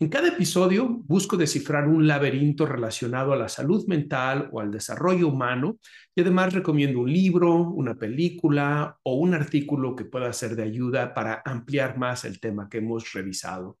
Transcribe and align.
En 0.00 0.08
cada 0.08 0.26
episodio 0.26 0.88
busco 1.06 1.36
descifrar 1.36 1.86
un 1.86 2.08
laberinto 2.08 2.66
relacionado 2.66 3.32
a 3.32 3.36
la 3.36 3.48
salud 3.48 3.86
mental 3.86 4.48
o 4.50 4.60
al 4.60 4.72
desarrollo 4.72 5.28
humano 5.28 5.78
y 6.16 6.22
además 6.22 6.52
recomiendo 6.52 6.98
un 6.98 7.12
libro, 7.12 7.54
una 7.70 7.94
película 7.94 8.98
o 9.04 9.14
un 9.14 9.34
artículo 9.34 9.94
que 9.94 10.04
pueda 10.04 10.32
ser 10.32 10.56
de 10.56 10.64
ayuda 10.64 11.14
para 11.14 11.42
ampliar 11.44 11.96
más 11.96 12.24
el 12.24 12.40
tema 12.40 12.68
que 12.68 12.78
hemos 12.78 13.12
revisado. 13.12 13.78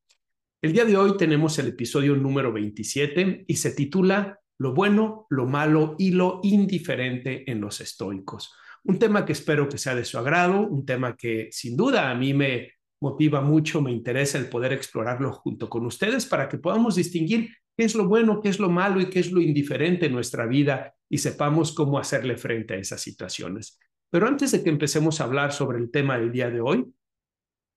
El 0.62 0.72
día 0.72 0.84
de 0.84 0.96
hoy 0.96 1.16
tenemos 1.16 1.58
el 1.58 1.66
episodio 1.66 2.14
número 2.14 2.52
27 2.52 3.46
y 3.48 3.56
se 3.56 3.72
titula 3.72 4.38
Lo 4.56 4.72
bueno, 4.72 5.26
lo 5.30 5.46
malo 5.46 5.96
y 5.98 6.12
lo 6.12 6.38
indiferente 6.44 7.50
en 7.50 7.60
los 7.60 7.80
estoicos. 7.80 8.54
Un 8.84 9.00
tema 9.00 9.24
que 9.24 9.32
espero 9.32 9.68
que 9.68 9.78
sea 9.78 9.96
de 9.96 10.04
su 10.04 10.16
agrado, 10.16 10.60
un 10.60 10.86
tema 10.86 11.16
que 11.16 11.48
sin 11.50 11.76
duda 11.76 12.08
a 12.08 12.14
mí 12.14 12.34
me 12.34 12.74
motiva 13.00 13.40
mucho, 13.40 13.80
me 13.82 13.92
interesa 13.92 14.38
el 14.38 14.48
poder 14.48 14.72
explorarlo 14.72 15.32
junto 15.32 15.68
con 15.68 15.84
ustedes 15.86 16.26
para 16.26 16.48
que 16.48 16.58
podamos 16.58 16.96
distinguir 16.96 17.50
qué 17.76 17.84
es 17.84 17.94
lo 17.94 18.08
bueno, 18.08 18.40
qué 18.40 18.48
es 18.48 18.58
lo 18.58 18.70
malo 18.70 19.00
y 19.00 19.10
qué 19.10 19.20
es 19.20 19.32
lo 19.32 19.40
indiferente 19.40 20.06
en 20.06 20.12
nuestra 20.12 20.46
vida 20.46 20.94
y 21.08 21.18
sepamos 21.18 21.72
cómo 21.72 21.98
hacerle 21.98 22.36
frente 22.36 22.74
a 22.74 22.78
esas 22.78 23.00
situaciones. 23.00 23.78
Pero 24.10 24.26
antes 24.26 24.52
de 24.52 24.62
que 24.62 24.70
empecemos 24.70 25.20
a 25.20 25.24
hablar 25.24 25.52
sobre 25.52 25.78
el 25.78 25.90
tema 25.90 26.18
del 26.18 26.30
día 26.30 26.50
de 26.50 26.60
hoy, 26.60 26.84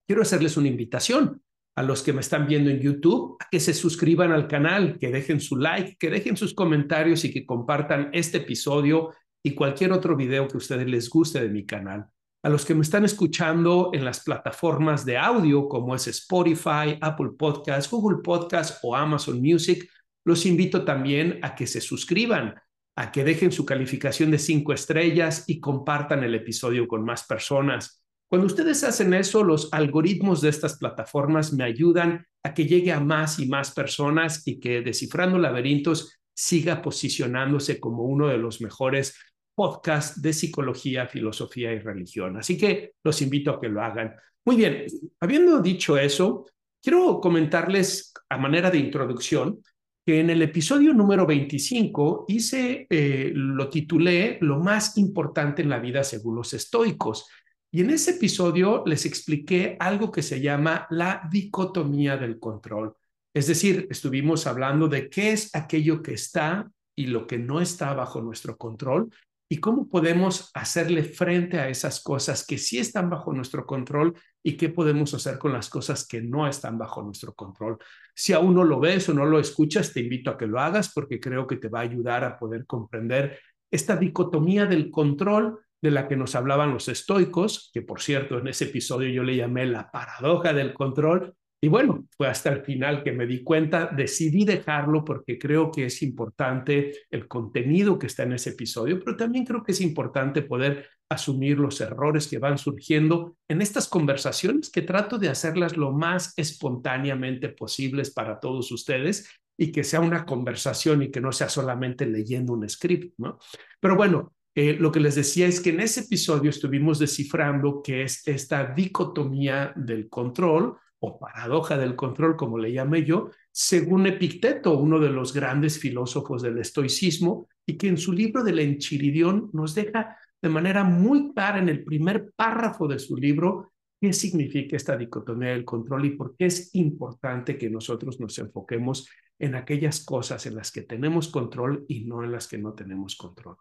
quiero 0.08 0.22
hacerles 0.22 0.56
una 0.56 0.68
invitación 0.68 1.42
a 1.76 1.84
los 1.84 2.02
que 2.02 2.14
me 2.14 2.22
están 2.22 2.48
viendo 2.48 2.70
en 2.70 2.80
YouTube 2.80 3.38
a 3.40 3.48
que 3.50 3.60
se 3.60 3.74
suscriban 3.74 4.32
al 4.32 4.48
canal, 4.48 4.98
que 4.98 5.12
dejen 5.12 5.40
su 5.40 5.58
like, 5.58 5.96
que 6.00 6.10
dejen 6.10 6.38
sus 6.38 6.54
comentarios 6.54 7.24
y 7.26 7.32
que 7.32 7.46
compartan 7.46 8.10
este 8.14 8.38
episodio 8.38 9.14
y 9.44 9.54
cualquier 9.54 9.92
otro 9.92 10.16
video 10.16 10.48
que 10.48 10.56
a 10.56 10.58
ustedes 10.58 10.88
les 10.88 11.10
guste 11.10 11.40
de 11.40 11.50
mi 11.50 11.66
canal. 11.66 12.08
A 12.44 12.50
los 12.50 12.66
que 12.66 12.76
me 12.76 12.82
están 12.82 13.04
escuchando 13.04 13.92
en 13.94 14.06
las 14.06 14.20
plataformas 14.22 15.04
de 15.06 15.18
audio 15.18 15.68
como 15.68 15.96
es 15.96 16.08
Spotify, 16.08 16.98
Apple 17.02 17.32
Podcasts, 17.38 17.90
Google 17.90 18.20
Podcasts 18.24 18.80
o 18.84 18.96
Amazon 18.96 19.42
Music, 19.42 19.90
los 20.24 20.46
invito 20.46 20.86
también 20.86 21.40
a 21.42 21.56
que 21.56 21.66
se 21.66 21.82
suscriban, 21.82 22.56
a 22.96 23.12
que 23.12 23.24
dejen 23.24 23.52
su 23.52 23.66
calificación 23.66 24.30
de 24.30 24.40
cinco 24.40 24.74
estrellas 24.74 25.46
y 25.48 25.60
compartan 25.60 26.24
el 26.24 26.36
episodio 26.36 26.88
con 26.88 27.04
más 27.04 27.26
personas. 27.26 28.04
Cuando 28.30 28.48
ustedes 28.48 28.84
hacen 28.84 29.14
eso, 29.14 29.44
los 29.44 29.70
algoritmos 29.72 30.42
de 30.42 30.50
estas 30.50 30.78
plataformas 30.78 31.54
me 31.54 31.64
ayudan 31.64 32.26
a 32.44 32.54
que 32.54 32.66
llegue 32.66 32.92
a 32.92 33.00
más 33.00 33.40
y 33.40 33.48
más 33.48 33.72
personas 33.72 34.46
y 34.46 34.60
que 34.60 34.82
Descifrando 34.82 35.40
Laberintos 35.40 36.20
siga 36.34 36.82
posicionándose 36.82 37.80
como 37.80 38.04
uno 38.04 38.28
de 38.28 38.38
los 38.38 38.62
mejores 38.62 39.16
podcast 39.58 40.18
de 40.18 40.34
psicología, 40.34 41.08
filosofía 41.08 41.74
y 41.74 41.80
religión. 41.80 42.38
Así 42.38 42.56
que 42.56 42.92
los 43.04 43.24
invito 43.24 43.50
a 43.50 43.60
que 43.60 43.70
lo 43.70 43.82
hagan. 43.82 44.16
Muy 44.46 44.56
bien, 44.56 44.86
habiendo 45.20 45.60
dicho 45.60 45.98
eso, 45.98 46.46
quiero 46.80 47.20
comentarles 47.20 48.14
a 48.30 48.38
manera 48.38 48.70
de 48.70 48.78
introducción 48.78 49.60
que 50.06 50.20
en 50.20 50.30
el 50.30 50.44
episodio 50.44 50.94
número 50.94 51.26
25 51.26 52.26
hice, 52.28 52.86
eh, 52.88 53.32
lo 53.34 53.68
titulé 53.68 54.38
Lo 54.42 54.60
más 54.60 54.96
importante 55.00 55.64
en 55.64 55.70
la 55.70 55.80
vida 55.80 56.04
según 56.04 56.36
los 56.36 56.54
estoicos. 56.54 57.28
Y 57.72 57.82
en 57.82 57.90
ese 57.90 58.12
episodio 58.12 58.84
les 58.86 59.08
expliqué 59.08 59.76
algo 59.80 60.12
que 60.12 60.22
se 60.22 60.40
llama 60.40 60.86
la 60.92 61.28
dicotomía 61.32 62.16
del 62.16 62.40
control. 62.40 62.94
Es 63.34 63.48
decir, 63.48 63.88
estuvimos 63.90 64.46
hablando 64.46 64.88
de 64.88 65.10
qué 65.10 65.32
es 65.32 65.54
aquello 65.56 66.04
que 66.04 66.14
está 66.14 66.72
y 66.96 67.08
lo 67.08 67.26
que 67.26 67.40
no 67.40 67.60
está 67.60 67.94
bajo 67.96 68.22
nuestro 68.22 68.56
control 68.56 69.10
y 69.50 69.58
cómo 69.58 69.88
podemos 69.88 70.52
hacerle 70.54 71.04
frente 71.04 71.60
a 71.60 71.70
esas 71.70 72.02
cosas 72.02 72.46
que 72.46 72.58
sí 72.58 72.80
están 72.80 73.10
bajo 73.10 73.34
nuestro 73.34 73.66
control 73.66 74.14
y 74.44 74.58
qué 74.58 74.70
podemos 74.70 75.14
hacer 75.14 75.38
con 75.38 75.54
las 75.54 75.70
cosas 75.70 76.06
que 76.06 76.22
no 76.22 76.48
están 76.48 76.78
bajo 76.78 77.02
nuestro 77.02 77.34
control. 77.34 77.78
Si 78.14 78.34
aún 78.34 78.56
no 78.56 78.64
lo 78.64 78.80
ves 78.80 79.08
o 79.10 79.14
no 79.14 79.26
lo 79.26 79.40
escuchas, 79.40 79.94
te 79.94 80.02
invito 80.02 80.32
a 80.32 80.38
que 80.38 80.48
lo 80.48 80.60
hagas 80.60 80.92
porque 80.94 81.20
creo 81.20 81.48
que 81.48 81.58
te 81.58 81.70
va 81.70 81.80
a 81.80 81.84
ayudar 81.84 82.24
a 82.24 82.38
poder 82.38 82.66
comprender 82.66 83.40
esta 83.72 83.96
dicotomía 83.96 84.66
del 84.66 84.92
control 84.92 85.60
de 85.82 85.92
la 85.92 86.08
que 86.08 86.18
nos 86.18 86.36
hablaban 86.36 86.74
los 86.74 86.88
estoicos, 86.90 87.70
que 87.74 87.82
por 87.82 88.02
cierto 88.02 88.40
en 88.40 88.48
ese 88.48 88.66
episodio 88.66 89.10
yo 89.10 89.24
le 89.24 89.36
llamé 89.36 89.66
la 89.66 89.92
paradoja 89.92 90.52
del 90.54 90.74
control, 90.74 91.36
y 91.60 91.70
bueno, 91.70 92.06
fue 92.16 92.28
hasta 92.28 92.50
el 92.50 92.62
final 92.64 93.04
que 93.04 93.12
me 93.12 93.26
di 93.26 93.44
cuenta, 93.44 93.88
decidí 93.88 94.46
dejarlo 94.46 95.04
porque 95.04 95.40
creo 95.40 95.72
que 95.72 95.86
es 95.86 96.04
importante 96.04 96.92
el 97.10 97.28
contenido 97.28 97.98
que 97.98 98.06
está 98.06 98.24
en 98.24 98.34
ese 98.34 98.52
episodio, 98.52 99.00
pero 99.00 99.18
también 99.18 99.44
creo 99.44 99.64
que 99.64 99.72
es 99.72 99.82
importante 99.82 100.44
poder 100.44 100.88
asumir 101.10 101.58
los 101.58 101.82
errores 101.82 102.28
que 102.28 102.38
van 102.38 102.60
surgiendo 102.60 103.38
en 103.48 103.62
estas 103.62 103.88
conversaciones 103.88 104.70
que 104.70 104.84
trato 104.84 105.18
de 105.18 105.30
hacerlas 105.30 105.78
lo 105.78 105.92
más 105.92 106.34
espontáneamente 106.38 107.50
posibles 107.50 108.12
para 108.12 108.40
todos 108.40 108.72
ustedes 108.72 109.28
y 109.58 109.72
que 109.72 109.84
sea 109.84 110.02
una 110.02 110.26
conversación 110.26 111.02
y 111.02 111.10
que 111.10 111.22
no 111.22 111.32
sea 111.32 111.50
solamente 111.50 112.06
leyendo 112.06 112.54
un 112.54 112.70
script, 112.70 113.16
¿no? 113.18 113.40
Pero 113.80 113.96
bueno, 113.96 114.34
eh, 114.54 114.74
lo 114.74 114.92
que 114.92 115.00
les 115.00 115.16
decía 115.16 115.48
es 115.48 115.60
que 115.60 115.72
en 115.72 115.80
ese 115.80 116.02
episodio 116.02 116.52
estuvimos 116.52 117.00
descifrando 117.00 117.82
qué 117.84 118.04
es 118.04 118.28
esta 118.28 118.74
dicotomía 118.74 119.74
del 119.76 120.10
control, 120.10 120.78
o 121.00 121.20
paradoja 121.20 121.78
del 121.78 121.96
control, 121.96 122.36
como 122.36 122.58
le 122.58 122.72
llamé 122.72 123.06
yo, 123.06 123.32
según 123.52 124.08
Epicteto, 124.08 124.78
uno 124.78 125.00
de 125.00 125.10
los 125.10 125.34
grandes 125.34 125.80
filósofos 125.80 126.42
del 126.42 126.58
estoicismo, 126.58 127.48
y 127.66 127.78
que 127.78 127.88
en 127.88 127.98
su 127.98 128.14
libro 128.14 128.44
del 128.44 128.60
Enchiridión 128.60 129.50
nos 129.54 129.76
deja 129.76 130.18
de 130.42 130.50
manera 130.50 130.84
muy 130.84 131.34
clara 131.34 131.60
en 131.60 131.70
el 131.70 131.84
primer 131.84 132.32
párrafo 132.36 132.88
de 132.88 133.00
su 133.00 133.16
libro 133.16 133.74
qué 134.00 134.14
significa 134.14 134.76
esta 134.76 134.96
dicotomía 134.96 135.50
del 135.50 135.66
control 135.66 136.06
y 136.06 136.10
por 136.12 136.36
qué 136.36 136.46
es 136.46 136.74
importante 136.76 137.58
que 137.58 137.70
nosotros 137.70 138.20
nos 138.20 138.38
enfoquemos 138.38 139.10
en 139.40 139.56
aquellas 139.56 140.04
cosas 140.04 140.46
en 140.46 140.56
las 140.56 140.72
que 140.72 140.84
tenemos 140.84 141.30
control 141.30 141.86
y 141.88 142.06
no 142.06 142.24
en 142.24 142.32
las 142.32 142.48
que 142.48 142.58
no 142.58 142.74
tenemos 142.74 143.16
control. 143.16 143.58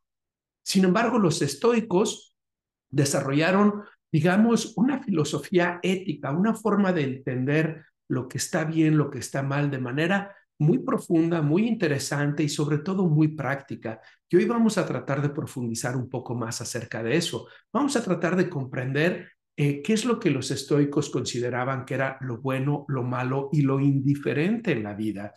Sin 0.63 0.85
embargo, 0.85 1.19
los 1.19 1.43
estoicos 1.43 2.35
desarrollaron 2.91 3.83
digamos, 4.13 4.75
una 4.77 5.03
filosofía 5.03 5.81
ética, 5.83 6.33
una 6.33 6.55
forma 6.55 6.93
de 6.93 7.05
entender 7.05 7.85
lo 8.09 8.29
que 8.29 8.39
está 8.39 8.65
bien, 8.65 8.97
lo 8.97 9.11
que 9.11 9.19
está 9.19 9.43
mal, 9.43 9.71
de 9.71 9.79
manera 9.79 10.35
muy 10.59 10.79
profunda, 10.79 11.43
muy 11.43 11.67
interesante 11.67 12.43
y 12.43 12.49
sobre 12.49 12.79
todo 12.79 13.07
muy 13.07 13.29
práctica. 13.29 14.01
Y 14.29 14.37
hoy 14.37 14.45
vamos 14.47 14.79
a 14.79 14.87
tratar 14.87 15.21
de 15.21 15.31
profundizar 15.31 15.97
un 15.97 16.09
poco 16.09 16.35
más 16.35 16.61
acerca 16.61 17.03
de 17.03 17.17
eso. 17.17 17.47
Vamos 17.73 17.97
a 17.97 18.03
tratar 18.03 18.37
de 18.37 18.49
comprender 18.49 19.29
eh, 19.57 19.83
qué 19.83 19.93
es 19.93 20.05
lo 20.05 20.19
que 20.19 20.31
los 20.31 20.51
estoicos 20.51 21.11
consideraban 21.11 21.85
que 21.85 21.95
era 21.95 22.19
lo 22.21 22.39
bueno, 22.39 22.85
lo 22.89 23.03
malo 23.03 23.49
y 23.53 23.63
lo 23.63 23.81
indiferente 23.81 24.73
en 24.73 24.83
la 24.83 24.95
vida. 24.95 25.33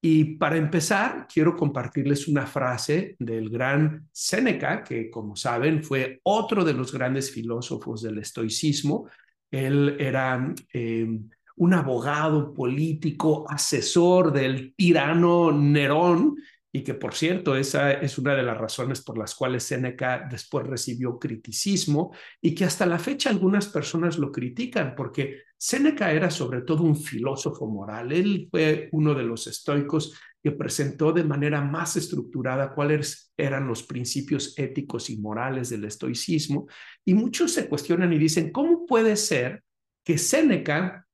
Y 0.00 0.36
para 0.36 0.56
empezar, 0.56 1.26
quiero 1.32 1.56
compartirles 1.56 2.28
una 2.28 2.46
frase 2.46 3.16
del 3.18 3.50
gran 3.50 4.08
Séneca, 4.12 4.84
que 4.84 5.10
como 5.10 5.34
saben 5.34 5.82
fue 5.82 6.20
otro 6.22 6.64
de 6.64 6.72
los 6.72 6.92
grandes 6.92 7.32
filósofos 7.32 8.02
del 8.02 8.18
estoicismo. 8.18 9.08
Él 9.50 9.96
era 9.98 10.54
em, 10.72 11.28
un 11.56 11.74
abogado 11.74 12.54
político, 12.54 13.44
asesor 13.50 14.32
del 14.32 14.72
tirano 14.76 15.50
Nerón, 15.50 16.36
y 16.70 16.82
que 16.82 16.94
por 16.94 17.14
cierto, 17.14 17.56
esa 17.56 17.92
es 17.92 18.18
una 18.18 18.34
de 18.34 18.42
las 18.42 18.58
razones 18.58 19.00
por 19.00 19.16
las 19.16 19.34
cuales 19.34 19.62
Séneca 19.62 20.28
después 20.30 20.66
recibió 20.66 21.18
criticismo 21.18 22.14
y 22.42 22.54
que 22.54 22.66
hasta 22.66 22.84
la 22.84 22.98
fecha 22.98 23.30
algunas 23.30 23.68
personas 23.68 24.18
lo 24.18 24.30
critican 24.30 24.94
porque 24.94 25.42
Séneca 25.56 26.12
era 26.12 26.30
sobre 26.30 26.62
todo 26.62 26.82
un 26.84 26.96
filósofo 26.96 27.66
moral. 27.66 28.12
Él 28.12 28.48
fue 28.50 28.90
uno 28.92 29.14
de 29.14 29.24
los 29.24 29.46
estoicos 29.46 30.14
que 30.42 30.52
presentó 30.52 31.12
de 31.12 31.24
manera 31.24 31.62
más 31.62 31.96
estructurada 31.96 32.74
cuáles 32.74 33.32
eran 33.36 33.66
los 33.66 33.82
principios 33.82 34.56
éticos 34.58 35.10
y 35.10 35.16
morales 35.16 35.70
del 35.70 35.84
estoicismo. 35.84 36.68
Y 37.04 37.14
muchos 37.14 37.52
se 37.52 37.68
cuestionan 37.68 38.12
y 38.12 38.18
dicen, 38.18 38.52
¿cómo 38.52 38.86
puede 38.86 39.16
ser 39.16 39.64
que 40.04 40.18
Séneca, 40.18 41.07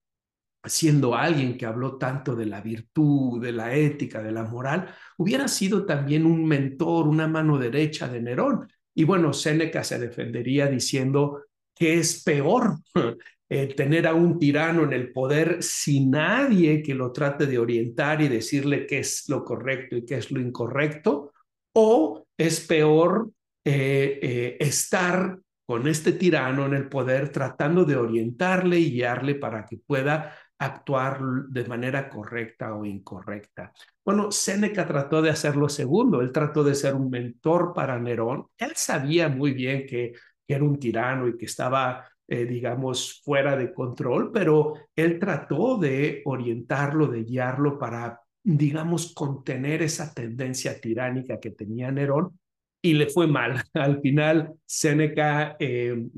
siendo 0.67 1.15
alguien 1.15 1.57
que 1.57 1.67
habló 1.67 1.97
tanto 1.97 2.35
de 2.35 2.47
la 2.47 2.61
virtud, 2.61 3.43
de 3.43 3.53
la 3.53 3.75
ética, 3.75 4.23
de 4.23 4.33
la 4.33 4.45
moral, 4.45 4.89
hubiera 5.17 5.49
sido 5.49 5.85
también 5.85 6.27
un 6.27 6.45
mentor, 6.47 7.09
una 7.09 7.29
mano 7.29 7.59
derecha 7.59 8.09
de 8.09 8.23
Nerón? 8.23 8.69
Y 8.95 9.05
bueno, 9.05 9.33
Séneca 9.33 9.83
se 9.85 9.99
defendería 9.99 10.67
diciendo 10.69 11.43
que 11.75 11.99
es 11.99 12.23
peor 12.23 12.79
eh, 13.49 13.75
tener 13.75 14.07
a 14.07 14.15
un 14.15 14.39
tirano 14.39 14.85
en 14.85 14.93
el 14.93 15.13
poder 15.13 15.63
sin 15.63 16.11
nadie 16.13 16.83
que 16.83 16.95
lo 16.95 17.13
trate 17.13 17.47
de 17.47 17.59
orientar 17.59 18.23
y 18.23 18.29
decirle 18.29 18.87
qué 18.87 19.01
es 19.01 19.29
lo 19.29 19.45
correcto 19.45 19.97
y 19.97 20.05
qué 20.05 20.17
es 20.17 20.31
lo 20.31 20.41
incorrecto, 20.41 21.33
o 21.75 22.27
es 22.39 22.61
peor 22.61 23.31
eh, 23.65 24.19
eh, 24.23 24.57
estar 24.61 25.39
con 25.67 25.89
este 25.89 26.13
tirano 26.13 26.67
en 26.67 26.75
el 26.75 26.89
poder 26.89 27.31
tratando 27.31 27.85
de 27.85 27.97
orientarle 27.97 28.79
y 28.79 28.93
guiarle 28.93 29.35
para 29.35 29.65
que 29.65 29.79
pueda 29.79 30.37
actuar 30.65 31.21
de 31.49 31.65
manera 31.65 32.09
correcta 32.09 32.75
o 32.75 32.85
incorrecta. 32.85 33.73
Bueno, 34.05 34.31
Séneca 34.31 34.87
trató 34.87 35.23
de 35.23 35.31
hacer 35.31 35.57
lo 35.57 35.69
segundo, 35.69 36.21
él 36.21 36.33
trató 36.33 36.65
de 36.65 36.75
ser 36.75 36.95
un 36.95 37.11
mentor 37.11 37.73
para 37.75 37.99
Nerón. 37.99 38.47
Él 38.59 38.73
sabía 38.75 39.29
muy 39.29 39.53
bien 39.53 39.87
que, 39.87 40.13
era 40.47 40.63
un 40.63 40.79
tirano 40.79 41.27
y 41.27 41.39
que 41.39 41.47
estaba, 41.47 42.07
eh, 42.29 42.45
digamos, 42.45 43.23
fuera 43.25 43.57
de 43.57 43.73
control, 43.73 44.31
pero 44.31 44.75
él 44.95 45.19
trató 45.19 45.79
de 45.79 46.21
orientarlo, 46.27 47.07
de 47.07 47.25
guiarlo 47.25 47.79
para, 47.79 48.21
digamos, 48.43 49.15
contener 49.15 49.81
esa 49.81 50.13
tendencia 50.13 50.79
tiránica 50.79 51.41
que 51.41 51.53
tenía 51.53 51.91
Nerón 51.91 52.39
y 52.83 52.93
le 52.93 53.09
fue 53.09 53.27
mal. 53.27 53.63
Al 53.73 54.01
final, 54.03 54.55
Séneca 54.67 55.57
eh, 55.59 56.09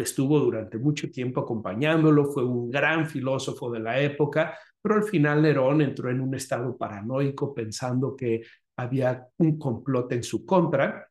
estuvo 0.00 0.38
durante 0.38 0.78
mucho 0.78 1.10
tiempo 1.10 1.40
acompañándolo, 1.40 2.26
fue 2.26 2.44
un 2.44 2.70
gran 2.70 3.06
filósofo 3.06 3.70
de 3.70 3.80
la 3.80 4.00
época, 4.00 4.58
pero 4.82 4.96
al 4.96 5.04
final 5.04 5.42
Nerón 5.42 5.80
entró 5.82 6.10
en 6.10 6.20
un 6.20 6.34
estado 6.34 6.76
paranoico 6.76 7.54
pensando 7.54 8.16
que 8.16 8.42
había 8.76 9.26
un 9.38 9.58
complot 9.58 10.12
en 10.12 10.22
su 10.22 10.44
contra 10.46 11.08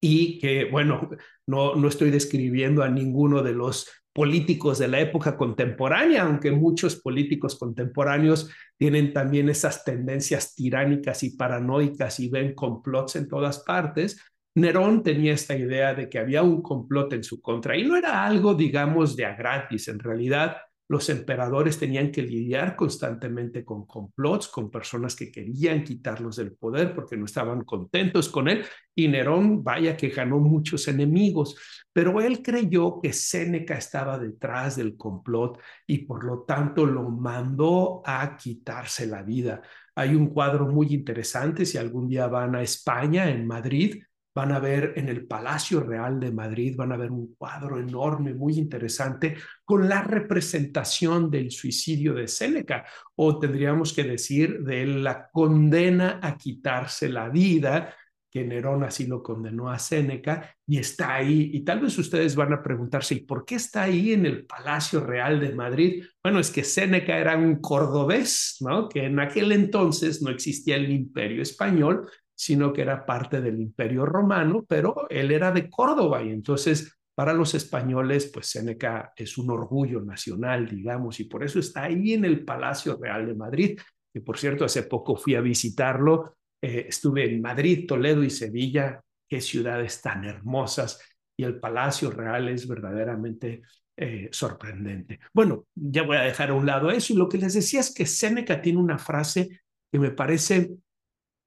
y 0.00 0.38
que, 0.38 0.64
bueno, 0.64 1.10
no, 1.46 1.74
no 1.74 1.88
estoy 1.88 2.10
describiendo 2.10 2.82
a 2.82 2.88
ninguno 2.88 3.42
de 3.42 3.52
los 3.52 3.86
políticos 4.12 4.78
de 4.78 4.88
la 4.88 5.00
época 5.00 5.36
contemporánea, 5.36 6.22
aunque 6.22 6.50
muchos 6.50 6.96
políticos 6.96 7.56
contemporáneos 7.58 8.50
tienen 8.76 9.12
también 9.12 9.48
esas 9.48 9.84
tendencias 9.84 10.54
tiránicas 10.54 11.22
y 11.22 11.36
paranoicas 11.36 12.18
y 12.18 12.28
ven 12.28 12.54
complots 12.54 13.16
en 13.16 13.28
todas 13.28 13.60
partes. 13.60 14.20
Nerón 14.60 15.02
tenía 15.02 15.32
esta 15.32 15.56
idea 15.56 15.94
de 15.94 16.08
que 16.08 16.18
había 16.18 16.42
un 16.42 16.62
complot 16.62 17.12
en 17.14 17.24
su 17.24 17.40
contra 17.40 17.76
y 17.76 17.84
no 17.84 17.96
era 17.96 18.24
algo, 18.24 18.54
digamos, 18.54 19.16
de 19.16 19.24
a 19.24 19.34
gratis. 19.34 19.88
En 19.88 19.98
realidad, 19.98 20.56
los 20.90 21.08
emperadores 21.08 21.78
tenían 21.78 22.10
que 22.10 22.20
lidiar 22.20 22.74
constantemente 22.74 23.64
con 23.64 23.86
complots, 23.86 24.48
con 24.48 24.72
personas 24.72 25.14
que 25.14 25.30
querían 25.30 25.84
quitarlos 25.84 26.34
del 26.34 26.54
poder 26.54 26.96
porque 26.96 27.16
no 27.16 27.26
estaban 27.26 27.62
contentos 27.62 28.28
con 28.28 28.48
él. 28.48 28.64
Y 28.92 29.06
Nerón, 29.06 29.62
vaya 29.62 29.96
que 29.96 30.08
ganó 30.08 30.40
muchos 30.40 30.88
enemigos, 30.88 31.56
pero 31.92 32.20
él 32.20 32.42
creyó 32.42 33.00
que 33.00 33.12
Séneca 33.12 33.74
estaba 33.74 34.18
detrás 34.18 34.74
del 34.74 34.96
complot 34.96 35.60
y 35.86 35.98
por 36.06 36.24
lo 36.24 36.42
tanto 36.42 36.84
lo 36.84 37.08
mandó 37.08 38.02
a 38.04 38.36
quitarse 38.36 39.06
la 39.06 39.22
vida. 39.22 39.62
Hay 39.94 40.16
un 40.16 40.26
cuadro 40.30 40.66
muy 40.66 40.88
interesante, 40.92 41.66
si 41.66 41.78
algún 41.78 42.08
día 42.08 42.26
van 42.26 42.56
a 42.56 42.62
España, 42.62 43.30
en 43.30 43.46
Madrid, 43.46 44.02
van 44.34 44.52
a 44.52 44.60
ver 44.60 44.92
en 44.96 45.08
el 45.08 45.26
Palacio 45.26 45.80
Real 45.80 46.20
de 46.20 46.30
Madrid, 46.30 46.76
van 46.76 46.92
a 46.92 46.96
ver 46.96 47.10
un 47.10 47.34
cuadro 47.34 47.78
enorme, 47.78 48.32
muy 48.32 48.58
interesante, 48.58 49.36
con 49.64 49.88
la 49.88 50.02
representación 50.02 51.30
del 51.30 51.50
suicidio 51.50 52.14
de 52.14 52.28
Séneca, 52.28 52.84
o 53.16 53.38
tendríamos 53.38 53.92
que 53.92 54.04
decir 54.04 54.60
de 54.60 54.86
la 54.86 55.28
condena 55.30 56.20
a 56.22 56.36
quitarse 56.36 57.08
la 57.08 57.28
vida, 57.28 57.94
que 58.30 58.44
Nerón 58.44 58.84
así 58.84 59.08
lo 59.08 59.22
condenó 59.22 59.70
a 59.70 59.78
Séneca, 59.80 60.54
y 60.64 60.78
está 60.78 61.14
ahí. 61.16 61.50
Y 61.52 61.64
tal 61.64 61.80
vez 61.80 61.98
ustedes 61.98 62.36
van 62.36 62.52
a 62.52 62.62
preguntarse, 62.62 63.16
¿y 63.16 63.20
por 63.20 63.44
qué 63.44 63.56
está 63.56 63.82
ahí 63.82 64.12
en 64.12 64.24
el 64.24 64.46
Palacio 64.46 65.00
Real 65.00 65.40
de 65.40 65.52
Madrid? 65.52 66.04
Bueno, 66.22 66.38
es 66.38 66.50
que 66.50 66.62
Séneca 66.62 67.18
era 67.18 67.36
un 67.36 67.60
cordobés, 67.60 68.58
¿no? 68.60 68.88
Que 68.88 69.06
en 69.06 69.18
aquel 69.18 69.50
entonces 69.50 70.22
no 70.22 70.30
existía 70.30 70.76
el 70.76 70.90
imperio 70.90 71.42
español, 71.42 72.08
sino 72.40 72.72
que 72.72 72.80
era 72.80 73.04
parte 73.04 73.42
del 73.42 73.60
imperio 73.60 74.06
romano, 74.06 74.64
pero 74.66 75.06
él 75.10 75.30
era 75.30 75.52
de 75.52 75.68
Córdoba 75.68 76.22
y 76.22 76.30
entonces 76.30 76.98
para 77.14 77.34
los 77.34 77.52
españoles, 77.52 78.30
pues 78.32 78.46
Séneca 78.46 79.12
es 79.14 79.36
un 79.36 79.50
orgullo 79.50 80.00
nacional, 80.00 80.66
digamos, 80.66 81.20
y 81.20 81.24
por 81.24 81.44
eso 81.44 81.58
está 81.58 81.82
ahí 81.82 82.14
en 82.14 82.24
el 82.24 82.42
Palacio 82.46 82.96
Real 82.98 83.26
de 83.26 83.34
Madrid, 83.34 83.78
que 84.10 84.22
por 84.22 84.38
cierto 84.38 84.64
hace 84.64 84.84
poco 84.84 85.16
fui 85.16 85.34
a 85.34 85.42
visitarlo, 85.42 86.38
eh, 86.62 86.86
estuve 86.88 87.30
en 87.30 87.42
Madrid, 87.42 87.86
Toledo 87.86 88.22
y 88.24 88.30
Sevilla, 88.30 89.02
qué 89.28 89.42
ciudades 89.42 90.00
tan 90.00 90.24
hermosas, 90.24 90.98
y 91.36 91.44
el 91.44 91.60
Palacio 91.60 92.10
Real 92.10 92.48
es 92.48 92.66
verdaderamente 92.66 93.60
eh, 93.98 94.30
sorprendente. 94.32 95.20
Bueno, 95.34 95.66
ya 95.74 96.04
voy 96.04 96.16
a 96.16 96.22
dejar 96.22 96.48
a 96.48 96.54
un 96.54 96.64
lado 96.64 96.90
eso, 96.90 97.12
y 97.12 97.16
lo 97.16 97.28
que 97.28 97.36
les 97.36 97.52
decía 97.52 97.80
es 97.80 97.92
que 97.92 98.06
Séneca 98.06 98.62
tiene 98.62 98.78
una 98.78 98.96
frase 98.96 99.60
que 99.92 99.98
me 99.98 100.10
parece 100.10 100.70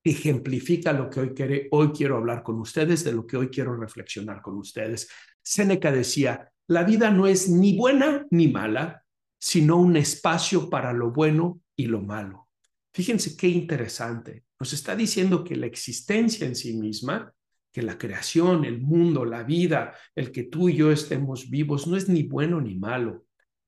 ejemplifica 0.04 0.92
lo 0.94 1.10
que 1.10 1.20
hoy, 1.22 1.34
quiere, 1.34 1.68
hoy 1.72 1.90
quiero 1.90 2.18
hablar 2.18 2.44
con 2.44 2.60
ustedes, 2.60 3.04
de 3.04 3.14
lo 3.14 3.26
que 3.26 3.38
hoy 3.38 3.50
quiero 3.50 3.76
reflexionar 3.76 4.42
con 4.42 4.58
ustedes. 4.58 5.10
Séneca 5.42 5.92
decía, 5.92 6.52
la 6.68 6.84
vida 6.84 7.10
no 7.12 7.28
es 7.28 7.50
ni 7.50 7.78
buena 7.78 8.26
ni 8.30 8.48
mala, 8.48 9.04
sino 9.40 9.78
un 9.78 9.98
espacio 9.98 10.70
para 10.70 10.94
lo 10.94 11.12
bueno 11.12 11.62
y 11.76 11.88
lo 11.88 12.02
malo. 12.02 12.50
Fíjense 12.94 13.36
qué 13.36 13.48
interesante. 13.48 14.44
Nos 14.60 14.72
está 14.74 14.96
diciendo 14.96 15.44
que 15.44 15.56
la 15.56 15.66
existencia 15.66 16.48
en 16.48 16.56
sí 16.56 16.74
misma, 16.74 17.34
que 17.72 17.82
la 17.82 17.98
creación, 17.98 18.66
el 18.66 18.80
mundo, 18.80 19.26
la 19.26 19.44
vida, 19.44 19.96
el 20.16 20.32
que 20.32 20.44
tú 20.44 20.70
y 20.70 20.76
yo 20.76 20.92
estemos 20.92 21.50
vivos, 21.50 21.88
no 21.88 21.98
es 21.98 22.08
ni 22.08 22.24
bueno 22.24 22.62
ni 22.62 22.76
malo. 22.76 23.26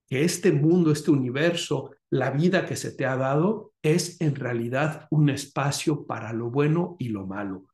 Que 0.08 0.24
este 0.24 0.52
mundo, 0.52 0.92
este 0.92 1.12
universo, 1.12 1.92
la 2.16 2.32
vida 2.32 2.66
que 2.66 2.78
se 2.78 2.92
te 2.92 3.06
ha 3.06 3.18
dado 3.18 3.74
es 3.82 4.22
en 4.22 4.36
realidad 4.36 5.08
un 5.12 5.30
espacio 5.30 6.06
para 6.06 6.32
lo 6.32 6.50
bueno 6.50 6.96
y 6.98 7.10
lo 7.10 7.28
malo. 7.28 7.66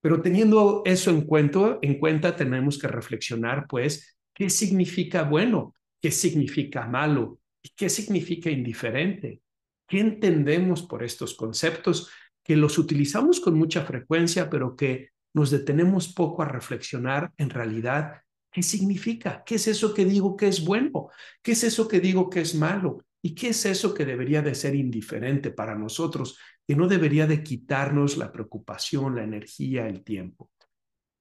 Pero 0.00 0.20
teniendo 0.20 0.82
eso 0.84 1.10
en 1.10 1.22
cuenta, 1.22 1.78
en 1.82 2.00
cuenta 2.00 2.34
tenemos 2.34 2.78
que 2.78 2.88
reflexionar, 2.88 3.66
pues, 3.68 4.18
qué 4.34 4.50
significa 4.50 5.22
bueno, 5.22 5.74
qué 6.00 6.10
significa 6.10 6.86
malo 6.88 7.38
y 7.62 7.70
qué 7.76 7.88
significa 7.88 8.50
indiferente. 8.50 9.40
¿Qué 9.86 10.00
entendemos 10.00 10.82
por 10.82 11.04
estos 11.04 11.34
conceptos 11.34 12.10
que 12.42 12.56
los 12.56 12.78
utilizamos 12.78 13.38
con 13.38 13.54
mucha 13.54 13.82
frecuencia, 13.82 14.50
pero 14.50 14.74
que 14.74 15.10
nos 15.32 15.52
detenemos 15.52 16.12
poco 16.12 16.42
a 16.42 16.48
reflexionar 16.48 17.32
en 17.36 17.50
realidad 17.50 18.22
qué 18.50 18.64
significa? 18.64 19.44
¿Qué 19.46 19.54
es 19.56 19.68
eso 19.68 19.94
que 19.94 20.04
digo 20.04 20.36
que 20.36 20.48
es 20.48 20.64
bueno? 20.64 21.08
¿Qué 21.40 21.52
es 21.52 21.62
eso 21.62 21.86
que 21.86 22.00
digo 22.00 22.28
que 22.28 22.40
es 22.40 22.54
malo? 22.56 23.05
¿Y 23.26 23.34
qué 23.34 23.48
es 23.48 23.66
eso 23.66 23.92
que 23.92 24.04
debería 24.04 24.40
de 24.40 24.54
ser 24.54 24.76
indiferente 24.76 25.50
para 25.50 25.74
nosotros, 25.74 26.38
que 26.64 26.76
no 26.76 26.86
debería 26.86 27.26
de 27.26 27.42
quitarnos 27.42 28.16
la 28.16 28.30
preocupación, 28.30 29.16
la 29.16 29.24
energía, 29.24 29.88
el 29.88 30.04
tiempo? 30.04 30.52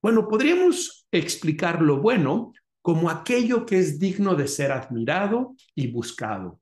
Bueno, 0.04 0.28
podríamos 0.28 1.08
explicar 1.12 1.82
lo 1.82 2.00
bueno 2.00 2.54
como 2.84 3.10
aquello 3.10 3.66
que 3.66 3.80
es 3.80 3.98
digno 3.98 4.36
de 4.36 4.48
ser 4.48 4.72
admirado 4.72 5.56
y 5.74 5.88
buscado. 5.88 6.60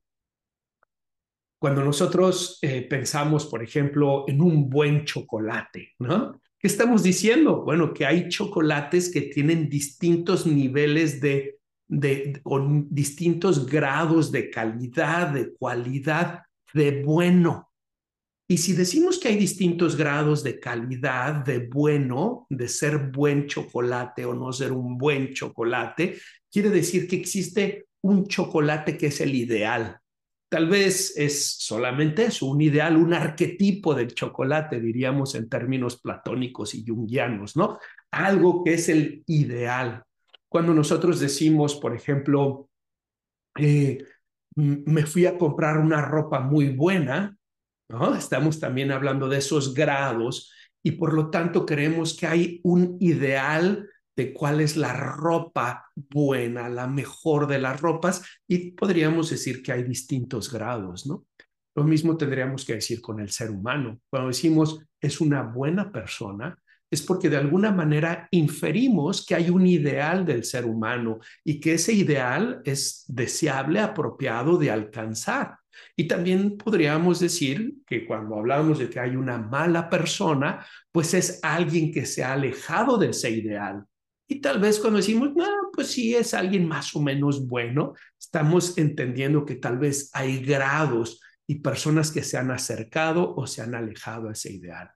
Cuando 1.59 1.83
nosotros 1.83 2.57
eh, 2.61 2.87
pensamos, 2.87 3.45
por 3.45 3.61
ejemplo, 3.61 4.23
en 4.29 4.41
un 4.41 4.69
buen 4.69 5.03
chocolate, 5.03 5.91
¿no? 5.99 6.39
¿Qué 6.57 6.67
estamos 6.67 7.03
diciendo? 7.03 7.63
Bueno, 7.65 7.93
que 7.93 8.05
hay 8.05 8.29
chocolates 8.29 9.11
que 9.11 9.23
tienen 9.23 9.67
distintos 9.67 10.47
niveles 10.47 11.19
de 11.19 11.59
de, 11.93 12.39
con 12.41 12.87
distintos 12.89 13.67
grados 13.67 14.31
de 14.31 14.49
calidad, 14.49 15.29
de 15.29 15.53
cualidad, 15.53 16.41
de 16.73 17.03
bueno. 17.03 17.71
Y 18.47 18.57
si 18.57 18.73
decimos 18.73 19.19
que 19.19 19.29
hay 19.29 19.37
distintos 19.37 19.95
grados 19.95 20.43
de 20.43 20.59
calidad, 20.59 21.45
de 21.45 21.59
bueno, 21.59 22.47
de 22.49 22.67
ser 22.67 22.97
buen 23.11 23.47
chocolate 23.47 24.25
o 24.25 24.33
no 24.33 24.51
ser 24.51 24.71
un 24.71 24.97
buen 24.97 25.33
chocolate, 25.33 26.17
quiere 26.51 26.69
decir 26.69 27.07
que 27.07 27.15
existe 27.15 27.87
un 28.01 28.27
chocolate 28.27 28.97
que 28.97 29.07
es 29.07 29.21
el 29.21 29.35
ideal. 29.35 29.97
Tal 30.49 30.67
vez 30.69 31.13
es 31.15 31.57
solamente 31.59 32.25
eso, 32.25 32.47
un 32.47 32.61
ideal, 32.61 32.97
un 32.97 33.13
arquetipo 33.13 33.93
del 33.95 34.13
chocolate, 34.13 34.79
diríamos 34.79 35.35
en 35.35 35.47
términos 35.47 35.99
platónicos 35.99 36.75
y 36.75 36.85
jungianos, 36.85 37.55
¿no? 37.55 37.79
Algo 38.11 38.63
que 38.63 38.73
es 38.73 38.89
el 38.89 39.23
ideal. 39.25 40.03
Cuando 40.53 40.71
nosotros 40.75 41.19
decimos, 41.19 41.73
por 41.73 41.95
ejemplo, 41.95 42.69
eh, 43.57 44.05
me 44.55 45.07
fui 45.07 45.25
a 45.25 45.35
comprar 45.35 45.79
una 45.79 45.99
ropa 45.99 46.41
muy 46.41 46.69
buena. 46.69 47.35
Estamos 48.15 48.59
también 48.59 48.91
hablando 48.91 49.27
de 49.27 49.39
esos 49.39 49.73
grados 49.73 50.53
y 50.83 50.91
por 50.91 51.15
lo 51.15 51.31
tanto 51.31 51.65
creemos 51.65 52.15
que 52.15 52.27
hay 52.27 52.61
un 52.61 52.97
ideal 52.99 53.89
de 54.15 54.31
cuál 54.31 54.61
es 54.61 54.77
la 54.77 54.93
ropa 54.93 55.87
buena, 55.95 56.69
la 56.69 56.85
mejor 56.85 57.47
de 57.47 57.57
las 57.57 57.81
ropas 57.81 58.23
y 58.47 58.73
podríamos 58.73 59.31
decir 59.31 59.63
que 59.63 59.71
hay 59.71 59.81
distintos 59.81 60.53
grados, 60.53 61.07
¿no? 61.07 61.25
Lo 61.75 61.83
mismo 61.83 62.15
tendríamos 62.15 62.63
que 62.63 62.75
decir 62.75 63.01
con 63.01 63.19
el 63.19 63.31
ser 63.31 63.49
humano. 63.49 63.99
Cuando 64.07 64.27
decimos 64.27 64.85
es 65.01 65.19
una 65.19 65.41
buena 65.41 65.91
persona, 65.91 66.55
es 66.93 67.01
porque 67.01 67.29
de 67.29 67.37
alguna 67.37 67.71
manera 67.71 68.27
inferimos 68.31 69.25
que 69.25 69.35
hay 69.35 69.49
un 69.49 69.65
ideal 69.65 70.25
del 70.25 70.43
ser 70.43 70.65
humano 70.65 71.19
y 71.43 71.59
que 71.59 71.73
ese 71.73 71.93
ideal 71.93 72.61
es 72.65 73.03
deseable, 73.07 73.79
apropiado 73.79 74.57
de 74.57 74.69
alcanzar. 74.69 75.57
Y 75.95 76.07
también 76.07 76.57
podríamos 76.57 77.19
decir 77.19 77.77
que 77.87 78.05
cuando 78.05 78.35
hablamos 78.35 78.77
de 78.77 78.89
que 78.89 78.99
hay 78.99 79.15
una 79.15 79.39
mala 79.39 79.89
persona, 79.89 80.65
pues 80.91 81.13
es 81.15 81.39
alguien 81.41 81.91
que 81.91 82.05
se 82.05 82.23
ha 82.23 82.33
alejado 82.33 82.97
de 82.97 83.09
ese 83.09 83.31
ideal. 83.31 83.83
Y 84.27 84.39
tal 84.39 84.59
vez 84.59 84.79
cuando 84.79 84.97
decimos, 84.97 85.31
no, 85.35 85.45
pues 85.73 85.87
sí 85.87 86.15
es 86.15 86.33
alguien 86.33 86.67
más 86.67 86.95
o 86.95 87.01
menos 87.01 87.47
bueno, 87.47 87.93
estamos 88.19 88.77
entendiendo 88.77 89.45
que 89.45 89.55
tal 89.55 89.79
vez 89.79 90.11
hay 90.13 90.43
grados 90.43 91.19
y 91.47 91.55
personas 91.55 92.11
que 92.11 92.23
se 92.23 92.37
han 92.37 92.51
acercado 92.51 93.33
o 93.35 93.47
se 93.47 93.61
han 93.61 93.75
alejado 93.75 94.29
a 94.29 94.33
ese 94.33 94.53
ideal. 94.53 94.91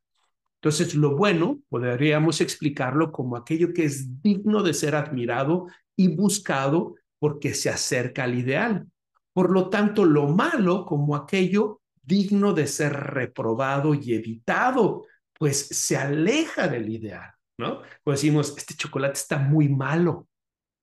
Entonces, 0.62 0.96
lo 0.96 1.16
bueno 1.16 1.60
podríamos 1.70 2.42
explicarlo 2.42 3.12
como 3.12 3.38
aquello 3.38 3.74
que 3.74 3.86
es 3.86 4.22
digno 4.22 4.64
de 4.64 4.74
ser 4.74 4.96
admirado 4.96 5.68
y 5.96 6.16
buscado 6.16 6.96
porque 7.20 7.54
se 7.54 7.70
acerca 7.70 8.24
al 8.24 8.36
ideal. 8.36 8.88
Por 9.34 9.52
lo 9.52 9.70
tanto, 9.70 10.04
lo 10.04 10.28
malo 10.28 10.86
como 10.86 11.16
aquello 11.16 11.82
digno 12.02 12.54
de 12.54 12.68
ser 12.68 12.94
reprobado 12.94 13.94
y 13.94 14.14
evitado, 14.14 15.06
pues 15.38 15.68
se 15.68 15.98
aleja 15.98 16.68
del 16.68 16.90
ideal, 16.90 17.32
¿no? 17.60 17.82
Pues 18.04 18.22
decimos, 18.22 18.54
este 18.58 18.74
chocolate 18.76 19.14
está 19.14 19.38
muy 19.38 19.70
malo. 19.70 20.28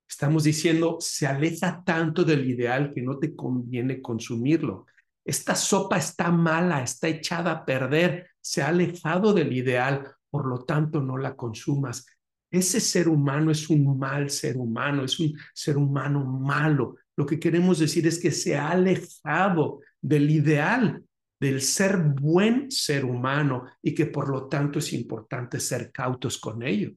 Estamos 0.08 0.44
diciendo, 0.44 0.98
se 1.00 1.26
aleja 1.26 1.82
tanto 1.82 2.24
del 2.24 2.48
ideal 2.48 2.92
que 2.94 3.02
no 3.02 3.18
te 3.18 3.34
conviene 3.34 4.02
consumirlo. 4.02 4.86
Esta 5.24 5.54
sopa 5.54 5.96
está 5.96 6.30
mala, 6.30 6.82
está 6.82 7.08
echada 7.08 7.50
a 7.52 7.64
perder, 7.64 8.28
se 8.40 8.62
ha 8.62 8.68
alejado 8.68 9.32
del 9.32 9.52
ideal, 9.52 10.12
por 10.30 10.46
lo 10.46 10.64
tanto 10.64 11.00
no 11.00 11.16
la 11.16 11.34
consumas. 11.34 12.06
Ese 12.50 12.78
ser 12.78 13.08
humano 13.08 13.50
es 13.50 13.70
un 13.70 13.98
mal 13.98 14.30
ser 14.30 14.56
humano, 14.56 15.04
es 15.04 15.18
un 15.18 15.32
ser 15.54 15.76
humano 15.78 16.24
malo. 16.24 16.96
Lo 17.16 17.24
que 17.24 17.38
queremos 17.38 17.78
decir 17.78 18.06
es 18.06 18.18
que 18.18 18.30
se 18.30 18.56
ha 18.56 18.70
alejado 18.70 19.80
del 20.00 20.30
ideal, 20.30 21.02
del 21.40 21.60
ser 21.62 21.96
buen 21.98 22.70
ser 22.70 23.04
humano 23.04 23.64
y 23.82 23.94
que 23.94 24.06
por 24.06 24.28
lo 24.28 24.46
tanto 24.46 24.78
es 24.78 24.92
importante 24.92 25.58
ser 25.58 25.90
cautos 25.90 26.38
con 26.38 26.62
ello. 26.62 26.92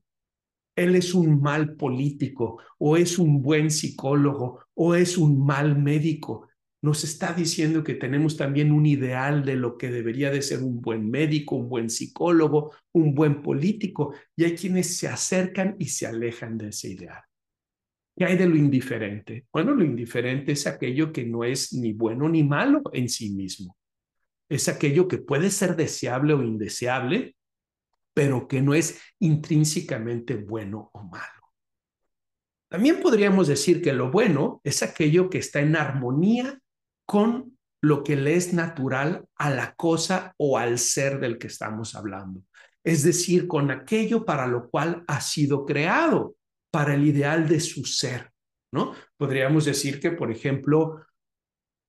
Él 0.75 0.95
es 0.95 1.13
un 1.13 1.41
mal 1.41 1.75
político 1.75 2.59
o 2.77 2.97
es 2.97 3.17
un 3.17 3.41
buen 3.41 3.71
psicólogo 3.71 4.59
o 4.75 4.95
es 4.95 5.17
un 5.17 5.43
mal 5.43 5.77
médico 5.81 6.46
nos 6.87 7.03
está 7.03 7.33
diciendo 7.33 7.83
que 7.83 7.95
tenemos 7.95 8.37
también 8.37 8.71
un 8.71 8.85
ideal 8.85 9.43
de 9.43 9.57
lo 9.57 9.77
que 9.77 9.91
debería 9.91 10.31
de 10.31 10.41
ser 10.41 10.63
un 10.63 10.79
buen 10.79 11.11
médico, 11.11 11.57
un 11.57 11.67
buen 11.67 11.89
psicólogo, 11.89 12.71
un 12.93 13.13
buen 13.13 13.41
político, 13.41 14.13
y 14.37 14.45
hay 14.45 14.55
quienes 14.55 14.97
se 14.97 15.09
acercan 15.09 15.75
y 15.79 15.89
se 15.89 16.07
alejan 16.07 16.57
de 16.57 16.69
ese 16.69 16.91
ideal. 16.91 17.21
¿Qué 18.15 18.23
hay 18.23 18.37
de 18.37 18.47
lo 18.47 18.55
indiferente? 18.55 19.47
Bueno, 19.51 19.73
lo 19.73 19.83
indiferente 19.83 20.53
es 20.53 20.65
aquello 20.65 21.11
que 21.11 21.25
no 21.25 21.43
es 21.43 21.73
ni 21.73 21.91
bueno 21.91 22.29
ni 22.29 22.45
malo 22.45 22.81
en 22.93 23.09
sí 23.09 23.31
mismo. 23.31 23.77
Es 24.47 24.69
aquello 24.69 25.09
que 25.09 25.17
puede 25.17 25.49
ser 25.49 25.75
deseable 25.75 26.35
o 26.35 26.41
indeseable, 26.41 27.35
pero 28.13 28.47
que 28.47 28.61
no 28.61 28.73
es 28.73 29.01
intrínsecamente 29.19 30.37
bueno 30.37 30.89
o 30.93 31.03
malo. 31.03 31.51
También 32.69 33.01
podríamos 33.01 33.49
decir 33.49 33.81
que 33.81 33.91
lo 33.91 34.09
bueno 34.09 34.61
es 34.63 34.83
aquello 34.83 35.29
que 35.29 35.39
está 35.39 35.59
en 35.59 35.75
armonía 35.75 36.61
con 37.07 37.57
lo 37.81 38.03
que 38.03 38.15
le 38.15 38.35
es 38.35 38.53
natural 38.53 39.25
a 39.37 39.49
la 39.49 39.73
cosa 39.73 40.35
o 40.37 40.57
al 40.57 40.77
ser 40.77 41.19
del 41.19 41.37
que 41.37 41.47
estamos 41.47 41.95
hablando. 41.95 42.43
Es 42.83 43.03
decir, 43.03 43.47
con 43.47 43.71
aquello 43.71 44.25
para 44.25 44.45
lo 44.45 44.69
cual 44.69 45.03
ha 45.07 45.21
sido 45.21 45.65
creado, 45.65 46.35
para 46.69 46.95
el 46.95 47.07
ideal 47.07 47.47
de 47.47 47.59
su 47.59 47.85
ser, 47.85 48.31
¿no? 48.71 48.93
Podríamos 49.15 49.65
decir 49.65 49.99
que, 49.99 50.11
por 50.11 50.31
ejemplo, 50.31 51.01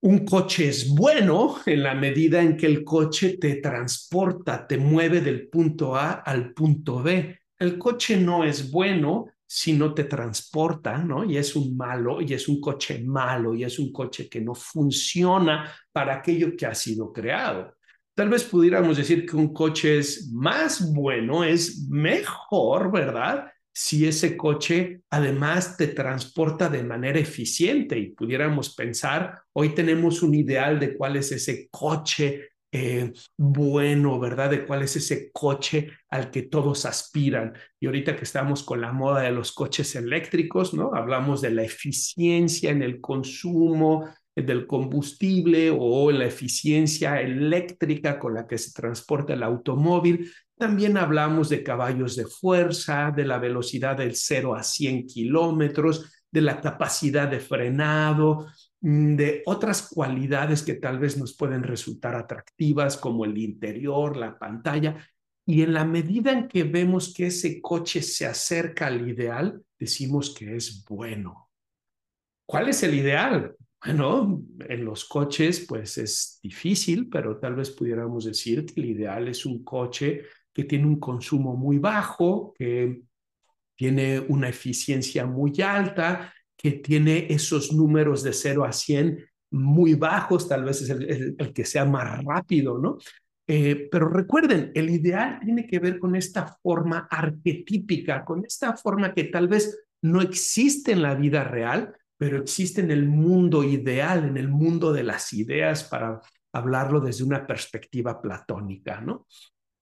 un 0.00 0.24
coche 0.24 0.68
es 0.68 0.88
bueno 0.88 1.56
en 1.66 1.82
la 1.82 1.94
medida 1.94 2.40
en 2.40 2.56
que 2.56 2.66
el 2.66 2.84
coche 2.84 3.36
te 3.38 3.56
transporta, 3.56 4.66
te 4.66 4.78
mueve 4.78 5.20
del 5.20 5.48
punto 5.48 5.96
A 5.96 6.12
al 6.12 6.54
punto 6.54 7.02
B. 7.02 7.40
El 7.58 7.76
coche 7.78 8.16
no 8.16 8.44
es 8.44 8.70
bueno 8.70 9.26
si 9.50 9.72
no 9.72 9.94
te 9.94 10.04
transporta, 10.04 10.98
¿no? 10.98 11.24
Y 11.24 11.38
es 11.38 11.56
un 11.56 11.74
malo, 11.74 12.20
y 12.20 12.34
es 12.34 12.48
un 12.48 12.60
coche 12.60 13.02
malo, 13.02 13.54
y 13.54 13.64
es 13.64 13.78
un 13.78 13.90
coche 13.90 14.28
que 14.28 14.42
no 14.42 14.54
funciona 14.54 15.72
para 15.90 16.16
aquello 16.16 16.54
que 16.54 16.66
ha 16.66 16.74
sido 16.74 17.10
creado. 17.10 17.74
Tal 18.14 18.28
vez 18.28 18.44
pudiéramos 18.44 18.98
decir 18.98 19.24
que 19.24 19.36
un 19.36 19.54
coche 19.54 19.98
es 19.98 20.30
más 20.32 20.92
bueno, 20.92 21.44
es 21.44 21.88
mejor, 21.88 22.92
¿verdad? 22.92 23.46
Si 23.72 24.06
ese 24.06 24.36
coche 24.36 25.00
además 25.08 25.78
te 25.78 25.86
transporta 25.88 26.68
de 26.68 26.82
manera 26.82 27.18
eficiente 27.18 27.98
y 27.98 28.10
pudiéramos 28.10 28.74
pensar, 28.74 29.40
hoy 29.54 29.74
tenemos 29.74 30.22
un 30.22 30.34
ideal 30.34 30.78
de 30.78 30.94
cuál 30.94 31.16
es 31.16 31.32
ese 31.32 31.68
coche 31.70 32.50
eh, 32.70 33.12
bueno, 33.36 34.18
¿verdad? 34.20 34.50
De 34.50 34.66
cuál 34.66 34.82
es 34.82 34.96
ese 34.96 35.30
coche 35.32 35.90
al 36.10 36.30
que 36.30 36.42
todos 36.42 36.84
aspiran. 36.84 37.54
Y 37.80 37.86
ahorita 37.86 38.16
que 38.16 38.24
estamos 38.24 38.62
con 38.62 38.80
la 38.80 38.92
moda 38.92 39.22
de 39.22 39.30
los 39.30 39.52
coches 39.52 39.94
eléctricos, 39.96 40.74
¿no? 40.74 40.94
Hablamos 40.94 41.40
de 41.40 41.50
la 41.50 41.62
eficiencia 41.62 42.70
en 42.70 42.82
el 42.82 43.00
consumo 43.00 44.08
del 44.42 44.66
combustible 44.66 45.70
o 45.76 46.10
la 46.10 46.26
eficiencia 46.26 47.20
eléctrica 47.20 48.18
con 48.18 48.34
la 48.34 48.46
que 48.46 48.58
se 48.58 48.72
transporta 48.72 49.34
el 49.34 49.42
automóvil. 49.42 50.30
También 50.56 50.96
hablamos 50.96 51.48
de 51.48 51.62
caballos 51.62 52.16
de 52.16 52.26
fuerza, 52.26 53.12
de 53.14 53.24
la 53.24 53.38
velocidad 53.38 53.96
del 53.96 54.14
0 54.14 54.54
a 54.54 54.62
100 54.62 55.06
kilómetros, 55.06 56.12
de 56.30 56.42
la 56.42 56.60
capacidad 56.60 57.28
de 57.28 57.40
frenado, 57.40 58.46
de 58.80 59.42
otras 59.46 59.88
cualidades 59.88 60.62
que 60.62 60.74
tal 60.74 60.98
vez 60.98 61.16
nos 61.16 61.36
pueden 61.36 61.62
resultar 61.62 62.14
atractivas, 62.14 62.96
como 62.96 63.24
el 63.24 63.36
interior, 63.38 64.16
la 64.16 64.38
pantalla. 64.38 64.96
Y 65.46 65.62
en 65.62 65.72
la 65.72 65.84
medida 65.84 66.32
en 66.32 66.46
que 66.46 66.64
vemos 66.64 67.12
que 67.14 67.26
ese 67.26 67.60
coche 67.60 68.02
se 68.02 68.26
acerca 68.26 68.86
al 68.86 69.08
ideal, 69.08 69.62
decimos 69.78 70.34
que 70.34 70.56
es 70.56 70.84
bueno. 70.84 71.50
¿Cuál 72.46 72.68
es 72.68 72.82
el 72.82 72.94
ideal? 72.94 73.56
Bueno, 73.84 74.42
en 74.68 74.84
los 74.84 75.04
coches 75.04 75.64
pues 75.68 75.98
es 75.98 76.40
difícil, 76.42 77.08
pero 77.08 77.38
tal 77.38 77.54
vez 77.54 77.70
pudiéramos 77.70 78.24
decir 78.24 78.66
que 78.66 78.80
el 78.80 78.86
ideal 78.86 79.28
es 79.28 79.46
un 79.46 79.62
coche 79.64 80.24
que 80.52 80.64
tiene 80.64 80.86
un 80.86 80.98
consumo 80.98 81.56
muy 81.56 81.78
bajo, 81.78 82.52
que 82.58 83.02
tiene 83.76 84.18
una 84.18 84.48
eficiencia 84.48 85.24
muy 85.24 85.60
alta, 85.60 86.34
que 86.58 86.72
tiene 86.72 87.28
esos 87.30 87.72
números 87.72 88.22
de 88.24 88.32
0 88.32 88.64
a 88.64 88.72
100 88.72 89.24
muy 89.52 89.94
bajos, 89.94 90.48
tal 90.48 90.64
vez 90.64 90.82
es 90.82 90.90
el, 90.90 91.36
que 91.54 91.64
sea 91.64 91.84
más 91.84 92.22
rápido, 92.22 92.78
¿no? 92.78 92.98
Eh, 93.46 93.88
pero 93.90 94.10
recuerden, 94.10 94.72
el 94.74 94.90
ideal 94.90 95.40
tiene 95.42 95.66
que 95.66 95.78
ver 95.78 95.98
con 95.98 96.14
esta 96.14 96.46
forma 96.62 97.08
arquetípica, 97.10 98.24
con 98.24 98.44
esta 98.44 98.76
forma 98.76 99.14
que 99.14 99.24
tal 99.24 99.48
vez 99.48 99.86
no 100.02 100.20
existe 100.20 100.92
en 100.92 101.00
la 101.00 101.14
vida 101.14 101.44
real, 101.44 101.94
pero 102.18 102.38
existe 102.38 102.82
en 102.82 102.90
el 102.90 103.06
mundo 103.06 103.64
ideal, 103.64 104.24
en 104.24 104.36
el 104.36 104.48
mundo 104.48 104.92
de 104.92 105.04
las 105.04 105.32
ideas, 105.32 105.84
para 105.84 106.20
hablarlo 106.52 107.00
desde 107.00 107.24
una 107.24 107.46
perspectiva 107.46 108.20
platónica, 108.20 109.00
¿no? 109.00 109.26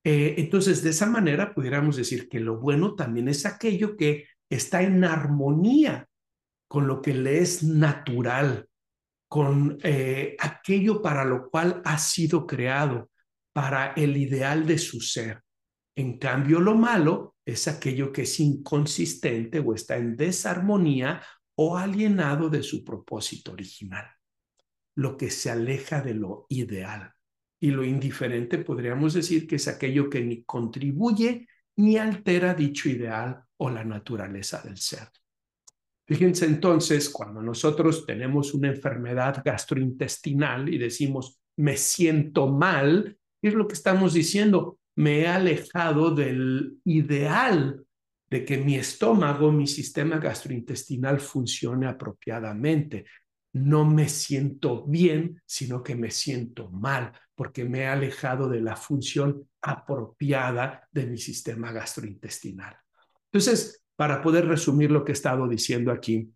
Eh, 0.05 0.37
entonces, 0.39 0.85
de 0.85 0.91
esa 0.91 1.07
manera 1.07 1.53
pudiéramos 1.53 1.97
decir 1.97 2.29
que 2.29 2.39
lo 2.39 2.59
bueno 2.59 2.95
también 2.95 3.29
es 3.29 3.45
aquello 3.47 3.97
que 3.97 4.27
está 4.49 4.83
en 4.83 5.03
armonía 5.03 6.07
con 6.69 6.87
lo 6.87 7.01
que 7.01 7.15
le 7.15 7.39
es 7.39 7.63
natural, 7.63 8.69
con 9.29 9.79
eh, 9.83 10.37
aquello 10.39 11.03
para 11.03 11.25
lo 11.25 11.51
cual 11.51 11.83
ha 11.85 11.99
sido 11.99 12.47
creado, 12.47 13.11
para 13.53 13.93
el 13.95 14.17
ideal 14.17 14.67
de 14.67 14.77
su 14.77 15.01
ser. 15.01 15.43
En 15.97 16.19
cambio, 16.19 16.61
lo 16.61 16.75
malo 16.75 17.37
es 17.45 17.69
aquello 17.69 18.13
que 18.13 18.23
es 18.23 18.39
inconsistente 18.39 19.61
o 19.61 19.75
está 19.75 19.97
en 19.97 20.15
desarmonía 20.15 21.23
o 21.55 21.79
alienado 21.79 22.51
de 22.51 22.63
su 22.63 22.85
propósito 22.85 23.53
original, 23.53 24.05
lo 24.95 25.17
que 25.17 25.31
se 25.31 25.51
aleja 25.51 26.03
de 26.03 26.15
lo 26.15 26.47
ideal. 26.51 27.13
Y 27.59 27.71
lo 27.71 27.83
indiferente 27.83 28.59
podríamos 28.59 29.15
decir 29.15 29.47
que 29.47 29.57
es 29.57 29.69
aquello 29.69 30.11
que 30.11 30.21
ni 30.21 30.45
contribuye 30.45 31.49
ni 31.77 31.97
altera 31.97 32.53
dicho 32.53 32.89
ideal 32.91 33.43
o 33.57 33.71
la 33.71 33.85
naturaleza 33.85 34.61
del 34.63 34.77
ser. 34.77 35.09
Fíjense 36.07 36.47
entonces, 36.47 37.11
cuando 37.11 37.43
nosotros 37.43 38.07
tenemos 38.07 38.55
una 38.55 38.69
enfermedad 38.69 39.43
gastrointestinal 39.45 40.73
y 40.73 40.79
decimos, 40.79 41.41
me 41.57 41.77
siento 41.77 42.47
mal, 42.47 43.19
¿qué 43.43 43.49
es 43.49 43.55
lo 43.55 43.67
que 43.67 43.75
estamos 43.75 44.15
diciendo? 44.15 44.79
Me 44.95 45.21
he 45.21 45.29
alejado 45.29 46.15
del 46.15 46.79
ideal 46.85 47.85
de 48.31 48.45
que 48.45 48.59
mi 48.59 48.77
estómago, 48.77 49.51
mi 49.51 49.67
sistema 49.67 50.19
gastrointestinal 50.19 51.21
funcione 51.21 51.89
apropiadamente. 51.89 53.07
No 53.55 53.85
me 53.85 54.09
siento 54.09 54.85
bien, 54.87 55.41
sino 55.45 55.83
que 55.83 55.97
me 55.97 56.11
siento 56.11 56.71
mal, 56.71 57.13
porque 57.35 57.65
me 57.65 57.81
he 57.81 57.87
alejado 57.87 58.49
de 58.49 58.61
la 58.61 58.77
función 58.77 59.49
apropiada 59.61 60.87
de 60.93 61.07
mi 61.07 61.19
sistema 61.19 61.73
gastrointestinal. 61.73 62.77
Entonces, 63.33 63.86
para 63.97 64.23
poder 64.23 64.47
resumir 64.47 64.91
lo 64.91 65.05
que 65.05 65.13
he 65.13 65.15
estado 65.15 65.49
diciendo 65.49 65.91
aquí, 65.91 66.31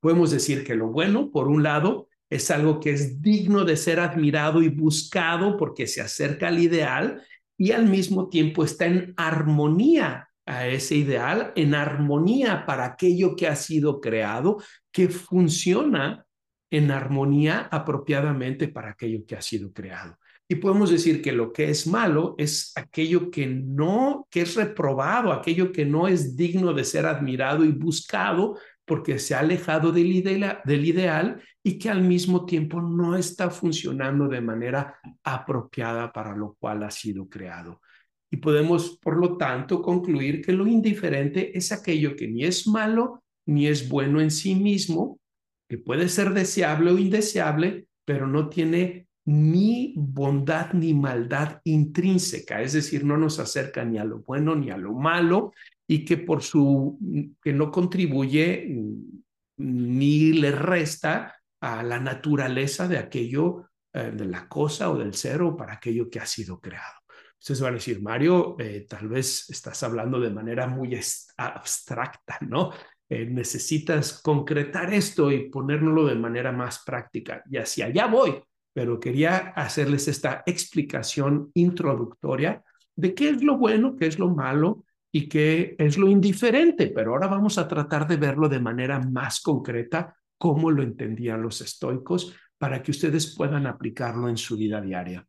podemos 0.00 0.30
decir 0.30 0.64
que 0.64 0.74
lo 0.74 0.88
bueno, 0.88 1.30
por 1.30 1.48
un 1.48 1.62
lado, 1.62 2.08
es 2.30 2.50
algo 2.50 2.80
que 2.80 2.90
es 2.90 3.20
digno 3.22 3.64
de 3.64 3.76
ser 3.76 4.00
admirado 4.00 4.62
y 4.62 4.68
buscado 4.68 5.56
porque 5.56 5.86
se 5.86 6.00
acerca 6.00 6.48
al 6.48 6.58
ideal 6.58 7.22
y 7.56 7.72
al 7.72 7.86
mismo 7.86 8.28
tiempo 8.28 8.64
está 8.64 8.86
en 8.86 9.14
armonía 9.16 10.28
a 10.44 10.66
ese 10.68 10.96
ideal, 10.96 11.52
en 11.56 11.74
armonía 11.74 12.64
para 12.66 12.84
aquello 12.84 13.34
que 13.34 13.48
ha 13.48 13.56
sido 13.56 14.00
creado, 14.00 14.58
que 14.92 15.08
funciona 15.08 16.24
en 16.70 16.90
armonía 16.90 17.68
apropiadamente 17.70 18.68
para 18.68 18.90
aquello 18.90 19.24
que 19.26 19.36
ha 19.36 19.42
sido 19.42 19.72
creado. 19.72 20.18
Y 20.48 20.56
podemos 20.56 20.90
decir 20.90 21.22
que 21.22 21.32
lo 21.32 21.52
que 21.52 21.70
es 21.70 21.86
malo 21.86 22.36
es 22.38 22.72
aquello 22.76 23.30
que 23.30 23.46
no, 23.46 24.28
que 24.30 24.42
es 24.42 24.54
reprobado, 24.54 25.32
aquello 25.32 25.72
que 25.72 25.84
no 25.84 26.06
es 26.06 26.36
digno 26.36 26.72
de 26.72 26.84
ser 26.84 27.06
admirado 27.06 27.64
y 27.64 27.72
buscado 27.72 28.56
porque 28.86 29.18
se 29.18 29.34
ha 29.34 29.40
alejado 29.40 29.90
del, 29.90 30.06
ideal, 30.06 31.42
y 31.62 31.78
que 31.78 31.90
al 31.90 32.02
mismo 32.02 32.46
tiempo 32.46 32.80
no 32.80 33.16
está 33.16 33.50
funcionando 33.50 34.28
de 34.28 34.40
manera 34.40 35.00
apropiada 35.24 36.12
para 36.12 36.36
lo 36.36 36.56
cual 36.58 36.84
ha 36.84 36.90
sido 36.92 37.28
creado. 37.28 37.82
Y 38.30 38.36
podemos, 38.36 38.98
por 38.98 39.16
lo 39.16 39.36
tanto, 39.36 39.82
concluir 39.82 40.40
que 40.40 40.52
lo 40.52 40.66
indiferente 40.68 41.56
es 41.58 41.72
aquello 41.72 42.14
que 42.14 42.28
ni 42.28 42.44
es 42.44 42.68
malo 42.68 43.24
ni 43.46 43.66
es 43.66 43.88
bueno 43.88 44.20
en 44.20 44.30
sí 44.30 44.54
mismo, 44.54 45.18
que 45.68 45.78
puede 45.78 46.08
ser 46.08 46.32
deseable 46.32 46.92
o 46.92 46.98
indeseable, 46.98 47.88
pero 48.04 48.28
no 48.28 48.48
tiene 48.48 49.05
ni 49.26 49.92
bondad 49.96 50.72
ni 50.72 50.94
maldad 50.94 51.60
intrínseca, 51.64 52.62
es 52.62 52.72
decir, 52.72 53.04
no 53.04 53.16
nos 53.16 53.38
acerca 53.40 53.84
ni 53.84 53.98
a 53.98 54.04
lo 54.04 54.20
bueno 54.20 54.54
ni 54.54 54.70
a 54.70 54.76
lo 54.76 54.92
malo 54.94 55.52
y 55.86 56.04
que 56.04 56.16
por 56.16 56.42
su 56.42 56.98
que 57.42 57.52
no 57.52 57.70
contribuye 57.70 58.82
ni 59.58 60.32
le 60.32 60.52
resta 60.52 61.34
a 61.60 61.82
la 61.82 61.98
naturaleza 61.98 62.86
de 62.86 62.98
aquello, 62.98 63.70
eh, 63.92 64.12
de 64.14 64.26
la 64.26 64.48
cosa 64.48 64.90
o 64.90 64.98
del 64.98 65.14
ser 65.14 65.42
o 65.42 65.56
para 65.56 65.74
aquello 65.74 66.08
que 66.08 66.20
ha 66.20 66.26
sido 66.26 66.60
creado. 66.60 66.94
Ustedes 67.38 67.60
van 67.60 67.72
a 67.72 67.76
decir, 67.76 68.00
Mario, 68.00 68.56
eh, 68.58 68.86
tal 68.88 69.08
vez 69.08 69.48
estás 69.50 69.82
hablando 69.82 70.20
de 70.20 70.30
manera 70.30 70.66
muy 70.66 70.98
abstracta, 71.36 72.38
¿no? 72.42 72.72
Eh, 73.08 73.26
necesitas 73.26 74.20
concretar 74.20 74.92
esto 74.92 75.30
y 75.30 75.48
ponérnoslo 75.48 76.06
de 76.06 76.16
manera 76.16 76.52
más 76.52 76.82
práctica. 76.84 77.42
Y 77.50 77.56
hacia 77.56 77.86
allá 77.86 78.06
voy, 78.06 78.42
pero 78.76 79.00
quería 79.00 79.38
hacerles 79.56 80.06
esta 80.06 80.42
explicación 80.44 81.50
introductoria 81.54 82.62
de 82.94 83.14
qué 83.14 83.30
es 83.30 83.42
lo 83.42 83.56
bueno, 83.56 83.96
qué 83.96 84.06
es 84.06 84.18
lo 84.18 84.28
malo 84.28 84.84
y 85.10 85.30
qué 85.30 85.76
es 85.78 85.96
lo 85.96 86.10
indiferente, 86.10 86.88
pero 86.88 87.12
ahora 87.12 87.26
vamos 87.26 87.56
a 87.56 87.66
tratar 87.66 88.06
de 88.06 88.18
verlo 88.18 88.50
de 88.50 88.60
manera 88.60 89.00
más 89.00 89.40
concreta, 89.40 90.14
como 90.36 90.70
lo 90.70 90.82
entendían 90.82 91.40
los 91.40 91.62
estoicos, 91.62 92.36
para 92.58 92.82
que 92.82 92.90
ustedes 92.90 93.34
puedan 93.34 93.66
aplicarlo 93.66 94.28
en 94.28 94.36
su 94.36 94.58
vida 94.58 94.78
diaria. 94.82 95.26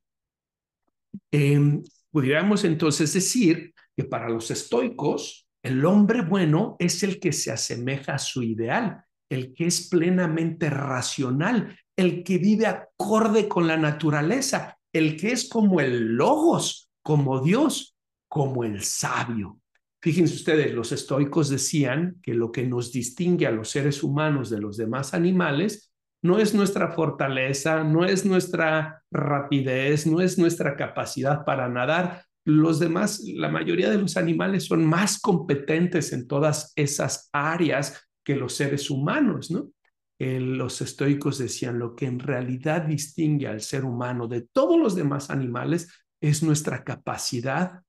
Eh, 1.31 1.81
pudiéramos 2.11 2.65
entonces 2.65 3.13
decir 3.13 3.73
que 3.95 4.03
para 4.03 4.27
los 4.27 4.51
estoicos, 4.51 5.47
el 5.63 5.85
hombre 5.85 6.21
bueno 6.21 6.75
es 6.79 7.01
el 7.01 7.17
que 7.17 7.31
se 7.31 7.53
asemeja 7.53 8.15
a 8.15 8.19
su 8.19 8.43
ideal, 8.43 9.05
el 9.29 9.53
que 9.53 9.67
es 9.67 9.87
plenamente 9.87 10.69
racional, 10.69 11.77
el 11.97 12.23
que 12.23 12.37
vive 12.37 12.67
acorde 12.67 13.47
con 13.47 13.67
la 13.67 13.75
naturaleza, 13.75 14.77
el 14.93 15.17
que 15.17 15.31
es 15.31 15.49
como 15.49 15.81
el 15.81 16.15
logos, 16.15 16.89
como 17.01 17.41
Dios, 17.41 17.97
como 18.29 18.63
el 18.63 18.83
sabio. 18.83 19.59
Fíjense 20.01 20.35
ustedes, 20.35 20.73
los 20.73 20.91
estoicos 20.91 21.49
decían 21.49 22.17
que 22.21 22.33
lo 22.33 22.51
que 22.51 22.65
nos 22.65 22.91
distingue 22.91 23.47
a 23.47 23.51
los 23.51 23.69
seres 23.69 24.03
humanos 24.03 24.49
de 24.49 24.61
los 24.61 24.77
demás 24.77 25.13
animales 25.13 25.91
no 26.21 26.39
es 26.39 26.53
nuestra 26.53 26.91
fortaleza, 26.91 27.83
no 27.83 28.05
es 28.05 28.25
nuestra 28.25 29.03
rapidez, 29.11 30.05
no 30.05 30.21
es 30.21 30.37
nuestra 30.37 30.75
capacidad 30.75 31.45
para 31.45 31.67
nadar. 31.67 32.25
Los 32.45 32.79
demás, 32.79 33.23
la 33.25 33.49
mayoría 33.49 33.89
de 33.89 33.97
los 33.97 34.17
animales 34.17 34.65
son 34.65 34.85
más 34.85 35.19
competentes 35.19 36.13
en 36.13 36.27
todas 36.27 36.73
esas 36.75 37.29
áreas 37.33 38.07
que 38.23 38.35
los 38.35 38.53
seres 38.53 38.89
humanos, 38.89 39.51
¿no? 39.51 39.71
Los 40.19 40.81
estoicos 40.81 41.37
decían 41.37 41.77
lo 41.77 41.95
que 41.95 42.07
en 42.07 42.19
realidad 42.19 42.83
distingue 42.83 43.47
al 43.47 43.61
ser 43.61 43.85
humano 43.85 44.27
de 44.27 44.41
todos 44.41 44.79
los 44.79 44.95
demás 44.95 45.29
animales 45.29 45.89
es 46.19 46.41
nuestra 46.41 46.83
capacidad 46.83 47.83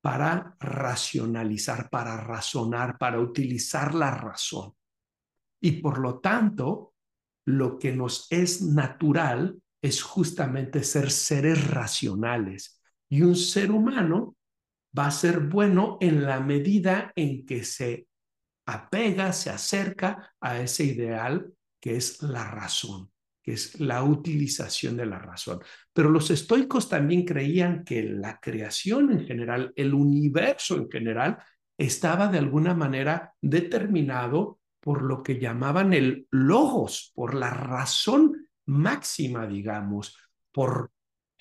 para 0.00 0.56
racionalizar, 0.60 1.90
para 1.90 2.16
razonar, 2.16 2.98
para 2.98 3.20
utilizar 3.20 3.94
la 3.94 4.10
razón. 4.10 4.74
Y 5.60 5.80
por 5.80 5.98
lo 5.98 6.18
tanto, 6.20 6.94
lo 7.46 7.78
que 7.78 7.92
nos 7.92 8.26
es 8.30 8.62
natural 8.62 9.60
es 9.80 10.02
justamente 10.02 10.84
ser 10.84 11.10
seres 11.10 11.68
racionales. 11.68 12.80
Y 13.08 13.22
un 13.22 13.36
ser 13.36 13.70
humano 13.70 14.36
va 14.96 15.06
a 15.06 15.10
ser 15.10 15.40
bueno 15.40 15.98
en 16.00 16.24
la 16.24 16.40
medida 16.40 17.12
en 17.16 17.44
que 17.46 17.64
se 17.64 18.06
apega, 18.66 19.32
se 19.32 19.50
acerca 19.50 20.34
a 20.40 20.60
ese 20.60 20.84
ideal 20.84 21.52
que 21.82 21.96
es 21.96 22.22
la 22.22 22.48
razón, 22.48 23.10
que 23.42 23.54
es 23.54 23.80
la 23.80 24.04
utilización 24.04 24.96
de 24.96 25.04
la 25.04 25.18
razón. 25.18 25.58
Pero 25.92 26.10
los 26.10 26.30
estoicos 26.30 26.88
también 26.88 27.24
creían 27.24 27.82
que 27.84 28.04
la 28.04 28.38
creación 28.38 29.10
en 29.10 29.26
general, 29.26 29.72
el 29.74 29.92
universo 29.92 30.76
en 30.76 30.88
general, 30.88 31.38
estaba 31.76 32.28
de 32.28 32.38
alguna 32.38 32.72
manera 32.72 33.34
determinado 33.40 34.60
por 34.78 35.02
lo 35.02 35.24
que 35.24 35.40
llamaban 35.40 35.92
el 35.92 36.28
logos, 36.30 37.10
por 37.16 37.34
la 37.34 37.50
razón 37.50 38.48
máxima, 38.66 39.48
digamos, 39.48 40.16
por 40.52 40.91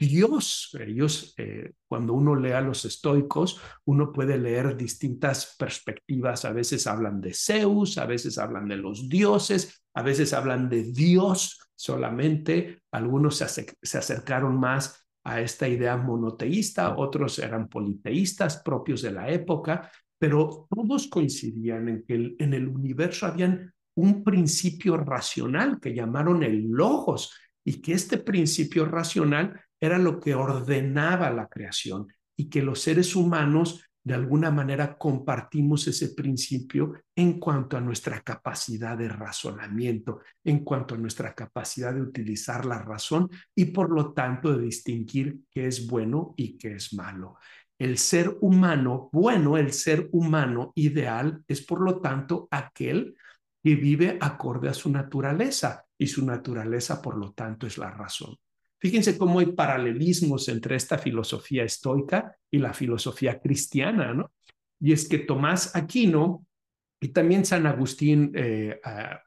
Dios. 0.08 0.76
Ellos, 0.80 1.34
eh, 1.38 1.74
cuando 1.88 2.14
uno 2.14 2.36
lee 2.36 2.52
a 2.52 2.62
los 2.62 2.86
estoicos, 2.86 3.62
uno 3.86 4.12
puede 4.12 4.38
leer 4.38 4.76
distintas 4.76 5.56
perspectivas. 5.58 6.44
A 6.46 6.52
veces 6.52 6.88
hablan 6.88 7.22
de 7.22 7.34
Zeus, 7.34 7.98
a 7.98 8.06
veces 8.06 8.38
hablan 8.40 8.68
de 8.68 8.78
los 8.78 9.08
dioses, 9.08 9.84
a 9.94 10.02
veces 10.02 10.34
hablan 10.34 10.70
de 10.70 10.92
Dios 10.92 11.60
solamente. 11.76 12.82
Algunos 12.92 13.38
se, 13.38 13.66
se 13.82 13.98
acercaron 13.98 14.60
más 14.60 15.08
a 15.24 15.40
esta 15.40 15.68
idea 15.68 15.98
monoteísta, 15.98 16.98
otros 16.98 17.38
eran 17.38 17.68
politeístas 17.68 18.58
propios 18.64 19.04
de 19.04 19.12
la 19.12 19.30
época, 19.30 19.92
pero 20.18 20.68
todos 20.68 21.08
coincidían 21.08 21.90
en 21.90 22.04
que 22.04 22.36
en 22.40 22.54
el 22.56 22.68
universo 22.68 23.28
habían 23.28 23.72
un 23.96 24.24
principio 24.24 24.98
racional 24.98 25.80
que 25.80 25.94
llamaron 25.94 26.42
el 26.42 26.68
logos 26.70 27.32
y 27.64 27.82
que 27.82 27.94
este 27.94 28.18
principio 28.18 28.86
racional 28.86 29.62
era 29.82 29.98
lo 29.98 30.20
que 30.20 30.36
ordenaba 30.36 31.32
la 31.32 31.48
creación 31.48 32.08
y 32.38 32.50
que 32.50 32.62
los 32.62 32.82
seres 32.82 33.16
humanos 33.16 33.84
de 34.04 34.16
alguna 34.16 34.50
manera 34.50 34.98
compartimos 34.98 35.88
ese 35.88 36.10
principio 36.10 36.94
en 37.16 37.40
cuanto 37.40 37.78
a 37.78 37.82
nuestra 37.82 38.22
capacidad 38.22 38.98
de 38.98 39.10
razonamiento, 39.10 40.22
en 40.44 40.64
cuanto 40.64 40.96
a 40.96 40.98
nuestra 40.98 41.36
capacidad 41.36 41.94
de 41.94 42.02
utilizar 42.02 42.66
la 42.66 42.80
razón 42.80 43.30
y 43.56 43.66
por 43.66 43.92
lo 43.92 44.14
tanto 44.14 44.58
de 44.58 44.66
distinguir 44.66 45.42
qué 45.52 45.68
es 45.68 45.88
bueno 45.88 46.34
y 46.36 46.58
qué 46.58 46.76
es 46.76 46.94
malo. 46.94 47.38
El 47.78 47.98
ser 47.98 48.38
humano 48.42 49.10
bueno, 49.12 49.58
el 49.58 49.72
ser 49.72 50.10
humano 50.12 50.72
ideal 50.76 51.44
es 51.48 51.62
por 51.62 51.82
lo 51.82 52.00
tanto 52.00 52.48
aquel 52.52 53.16
que 53.64 53.76
vive 53.76 54.18
acorde 54.20 54.70
a 54.70 54.74
su 54.74 54.90
naturaleza 54.90 55.86
y 55.98 56.08
su 56.08 56.26
naturaleza 56.26 57.02
por 57.02 57.18
lo 57.18 57.34
tanto 57.34 57.68
es 57.68 57.78
la 57.78 57.92
razón. 57.92 58.36
Fíjense 58.82 59.16
cómo 59.16 59.40
hay 59.40 59.46
paralelismos 59.46 60.50
entre 60.50 60.76
esta 60.76 60.98
filosofía 60.98 61.64
estoica 61.64 62.36
y 62.50 62.58
la 62.58 62.74
filosofía 62.74 63.40
cristiana, 63.40 64.14
¿no? 64.14 64.32
Y 64.80 64.92
es 64.92 65.08
que 65.08 65.20
Tomás 65.20 65.76
Aquino 65.76 66.48
y 67.00 67.10
también 67.10 67.46
San 67.46 67.68
Agustín 67.68 68.32
eh, 68.34 68.82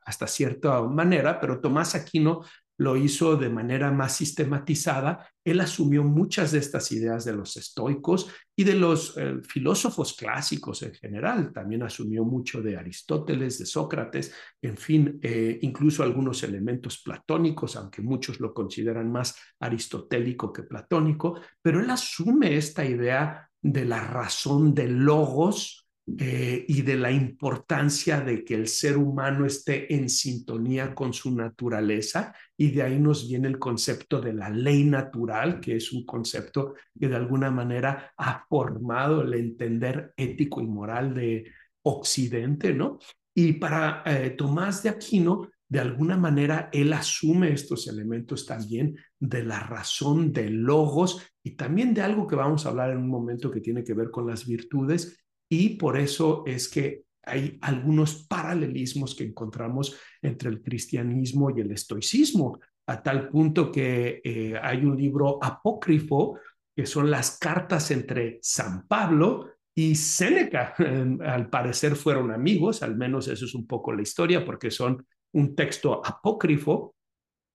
hasta 0.05 0.27
cierta 0.27 0.83
manera, 0.83 1.41
pero 1.41 1.61
Tomás 1.61 1.95
Aquino 1.95 2.43
lo 2.77 2.97
hizo 2.97 3.37
de 3.37 3.49
manera 3.49 3.91
más 3.93 4.17
sistematizada. 4.17 5.29
Él 5.45 5.61
asumió 5.61 6.03
muchas 6.03 6.53
de 6.53 6.59
estas 6.59 6.91
ideas 6.93 7.25
de 7.25 7.35
los 7.35 7.57
estoicos 7.57 8.29
y 8.57 8.65
de 8.65 8.75
los 8.75 9.17
eh, 9.17 9.37
filósofos 9.43 10.15
clásicos 10.15 10.83
en 10.83 10.95
general. 10.95 11.53
También 11.53 11.83
asumió 11.83 12.25
mucho 12.25 12.63
de 12.63 12.77
Aristóteles, 12.77 13.59
de 13.59 13.67
Sócrates, 13.67 14.33
en 14.61 14.77
fin, 14.77 15.19
eh, 15.23 15.59
incluso 15.63 16.03
algunos 16.03 16.43
elementos 16.43 17.03
platónicos, 17.03 17.77
aunque 17.77 18.03
muchos 18.03 18.41
lo 18.41 18.53
consideran 18.53 19.11
más 19.11 19.37
aristotélico 19.61 20.53
que 20.53 20.65
platónico, 20.65 21.41
pero 21.63 21.81
él 21.81 21.91
asume 21.91 22.57
esta 22.57 22.85
idea 22.85 23.49
de 23.63 23.85
la 23.85 24.01
razón 24.01 24.75
de 24.75 24.89
logos 24.89 25.84
y 26.07 26.83
de 26.83 26.97
la 26.97 27.11
importancia 27.11 28.21
de 28.21 28.45
que 28.45 28.55
el 28.55 28.69
ser 28.69 28.99
humano 28.99 29.47
esté 29.47 29.95
en 29.95 30.11
sintonía 30.11 30.95
con 30.95 31.15
su 31.15 31.35
naturaleza 31.35 32.35
y 32.57 32.73
de 32.73 32.83
ahí 32.83 32.99
nos 32.99 33.27
viene 33.27 33.49
el 33.49 33.59
concepto 33.59 34.21
de 34.21 34.35
la 34.35 34.51
ley 34.51 34.85
natural, 34.85 35.61
que 35.61 35.77
es 35.77 35.93
un 35.93 36.05
concepto 36.05 36.75
que 36.99 37.09
de 37.09 37.17
alguna 37.17 37.51
manera 37.51 38.13
ha 38.19 38.45
formado 38.49 39.23
el 39.23 39.33
entender 39.33 40.13
ético 40.17 40.61
y 40.61 40.67
moral 40.67 41.15
de 41.15 41.51
Occidente, 41.83 42.75
¿no? 42.75 42.99
Y 43.35 43.55
para 43.55 44.03
eh, 44.07 44.31
Tomás 44.31 44.83
de 44.83 44.91
Aquino, 44.91 45.49
de 45.69 45.81
alguna 45.81 46.17
manera 46.17 46.69
él 46.73 46.93
asume 46.93 47.53
estos 47.53 47.89
elementos 47.89 48.47
también 48.47 48.97
de 49.19 49.43
la 49.43 49.61
razón, 49.61 50.33
de 50.33 50.51
logos 50.51 51.21
y 51.43 51.57
también 51.57 51.95
de 51.95 52.03
algo 52.03 52.27
que 52.27 52.37
vamos 52.37 52.65
a 52.65 52.69
hablar 52.69 52.91
en 52.91 52.99
un 52.99 53.09
momento 53.09 53.51
que 53.51 53.61
tiene 53.61 53.83
que 53.83 53.95
ver 53.95 54.11
con 54.11 54.27
las 54.27 54.47
virtudes 54.47 55.24
y 55.49 55.71
por 55.77 55.99
eso 55.99 56.45
es 56.47 56.69
que 56.69 57.05
hay 57.23 57.59
algunos 57.63 58.27
paralelismos 58.27 59.15
que 59.15 59.25
encontramos 59.25 59.97
entre 60.21 60.51
el 60.51 60.63
cristianismo 60.63 61.51
y 61.51 61.61
el 61.61 61.71
estoicismo, 61.73 62.61
a 62.87 63.03
tal 63.03 63.29
punto 63.29 63.73
que 63.73 64.21
eh, 64.23 64.59
hay 64.61 64.85
un 64.85 64.97
libro 64.97 65.43
apócrifo 65.43 66.39
que 66.77 66.87
son 66.87 67.11
las 67.11 67.39
cartas 67.39 67.91
entre 67.91 68.39
San 68.43 68.87
Pablo 68.87 69.49
y 69.75 69.95
Séneca. 69.95 70.75
Al 71.25 71.49
parecer 71.49 71.97
fueron 71.97 72.31
amigos, 72.31 72.83
al 72.83 72.97
menos 72.97 73.29
eso 73.29 73.45
es 73.45 73.55
un 73.55 73.67
poco 73.67 73.93
la 73.93 74.03
historia, 74.03 74.45
porque 74.45 74.71
son 74.71 75.07
un 75.33 75.55
texto 75.55 76.05
apócrifo, 76.05 76.94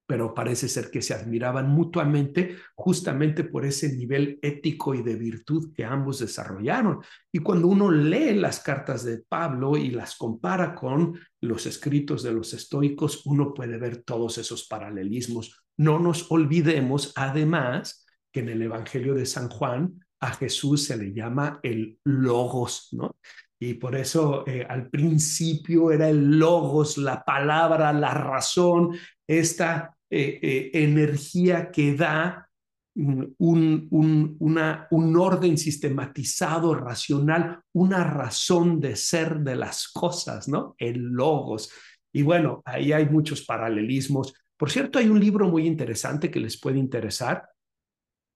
pero 0.10 0.34
parece 0.34 0.68
ser 0.68 0.90
que 0.90 1.04
se 1.04 1.14
admiraban 1.14 1.70
mutuamente 1.70 2.58
justamente 2.74 3.44
por 3.44 3.64
ese 3.64 3.96
nivel 3.96 4.40
ético 4.42 4.96
y 4.96 5.04
de 5.04 5.14
virtud 5.14 5.72
que 5.72 5.86
ambos 5.86 6.18
desarrollaron. 6.18 7.02
Y 7.32 7.38
cuando 7.38 7.68
uno 7.68 7.92
lee 7.92 8.34
las 8.34 8.60
cartas 8.60 9.06
de 9.06 9.20
Pablo 9.20 9.78
y 9.78 9.92
las 9.92 10.16
compara 10.16 10.74
con 10.74 11.20
los 11.42 11.68
escritos 11.68 12.24
de 12.24 12.34
los 12.34 12.56
estoicos, 12.56 13.24
uno 13.28 13.54
puede 13.54 13.78
ver 13.78 13.98
todos 14.02 14.40
esos 14.40 14.66
paralelismos. 14.66 15.64
No 15.78 16.00
nos 16.00 16.32
olvidemos, 16.32 17.14
además, 17.16 18.08
que 18.32 18.40
en 18.40 18.50
el 18.50 18.64
Evangelio 18.64 19.14
de 19.14 19.28
San 19.28 19.48
Juan 19.48 20.04
a 20.22 20.32
Jesús 20.32 20.86
se 20.86 20.98
le 20.98 21.14
llama 21.14 21.60
el 21.62 22.00
logos, 22.04 22.88
¿no? 22.94 23.16
Y 23.60 23.76
por 23.76 23.96
eso 23.96 24.44
eh, 24.48 24.66
al 24.68 24.90
principio 24.90 25.92
era 25.92 26.10
el 26.10 26.40
logos, 26.40 26.98
la 26.98 27.24
palabra, 27.24 27.94
la 27.94 28.16
razón, 28.16 28.98
esta 29.28 29.96
eh, 30.10 30.40
eh, 30.42 30.72
energía 30.74 31.72
que 31.72 31.96
da 31.96 32.50
un, 32.96 33.36
un, 33.38 34.36
una, 34.40 34.88
un 34.92 35.16
orden 35.18 35.58
sistematizado, 35.58 36.76
racional, 36.76 37.62
una 37.74 38.04
razón 38.04 38.80
de 38.80 38.96
ser 38.96 39.40
de 39.40 39.56
las 39.56 39.88
cosas, 39.88 40.48
¿no? 40.48 40.76
El 40.78 41.00
logos. 41.00 41.72
Y 42.12 42.24
bueno, 42.24 42.62
ahí 42.66 42.92
hay 42.92 43.06
muchos 43.06 43.46
paralelismos. 43.46 44.34
Por 44.58 44.72
cierto, 44.72 45.00
hay 45.00 45.08
un 45.08 45.20
libro 45.20 45.48
muy 45.48 45.66
interesante 45.66 46.30
que 46.30 46.40
les 46.40 46.60
puede 46.60 46.78
interesar. 46.78 47.48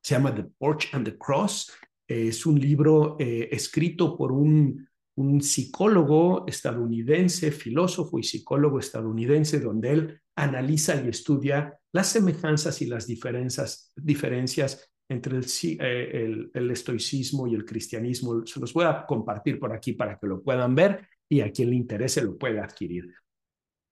Se 0.01 0.15
llama 0.15 0.33
The 0.33 0.45
Porch 0.57 0.93
and 0.93 1.05
the 1.05 1.17
Cross. 1.17 1.71
Es 2.07 2.45
un 2.45 2.59
libro 2.59 3.17
escrito 3.19 4.15
por 4.15 4.31
un 4.31 4.87
un 5.15 5.41
psicólogo 5.41 6.45
estadounidense, 6.47 7.51
filósofo 7.51 8.19
y 8.19 8.23
psicólogo 8.23 8.79
estadounidense, 8.79 9.59
donde 9.59 9.91
él 9.91 10.21
analiza 10.35 11.01
y 11.03 11.09
estudia 11.09 11.77
las 11.91 12.07
semejanzas 12.07 12.81
y 12.81 12.87
las 12.87 13.05
diferencias, 13.07 13.91
diferencias 13.95 14.89
entre 15.09 15.39
eh, 15.39 16.11
el, 16.11 16.51
el, 16.53 16.71
estoicismo 16.71 17.47
y 17.47 17.55
el 17.55 17.65
cristianismo. 17.65 18.45
Se 18.45 18.59
los 18.59 18.73
voy 18.73 18.85
a 18.85 19.05
compartir 19.05 19.59
por 19.59 19.73
aquí 19.73 19.93
para 19.93 20.17
que 20.17 20.27
lo 20.27 20.41
puedan 20.41 20.73
ver 20.73 21.07
y 21.29 21.41
a 21.41 21.51
quien 21.51 21.69
le 21.69 21.75
interese 21.75 22.21
lo 22.21 22.37
pueda 22.37 22.63
adquirir. 22.63 23.13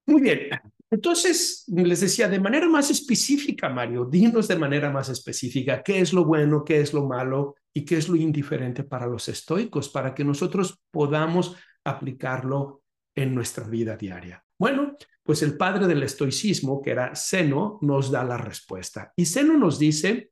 Muy 0.06 0.20
bien, 0.20 0.48
entonces 0.90 1.64
les 1.68 2.00
decía 2.00 2.28
de 2.28 2.40
manera 2.40 2.68
más 2.68 2.90
específica, 2.90 3.68
Mario, 3.68 4.04
dinos 4.04 4.48
de 4.48 4.56
manera 4.56 4.90
más 4.90 5.08
específica 5.08 5.82
qué 5.82 6.00
es 6.00 6.12
lo 6.12 6.24
bueno, 6.24 6.64
qué 6.64 6.80
es 6.80 6.92
lo 6.92 7.06
malo 7.06 7.54
y 7.72 7.84
qué 7.84 7.96
es 7.96 8.08
lo 8.08 8.16
indiferente 8.16 8.84
para 8.84 9.06
los 9.06 9.28
estoicos, 9.28 9.88
para 9.88 10.14
que 10.14 10.24
nosotros 10.24 10.80
podamos 10.90 11.56
aplicarlo 11.84 12.82
en 13.14 13.34
nuestra 13.34 13.66
vida 13.66 13.96
diaria. 13.96 14.44
Bueno, 14.62 14.96
pues 15.24 15.42
el 15.42 15.56
padre 15.56 15.88
del 15.88 16.04
estoicismo, 16.04 16.80
que 16.80 16.92
era 16.92 17.16
Seno, 17.16 17.80
nos 17.82 18.12
da 18.12 18.22
la 18.22 18.36
respuesta. 18.38 19.12
Y 19.16 19.26
Seno 19.26 19.58
nos 19.58 19.76
dice 19.76 20.30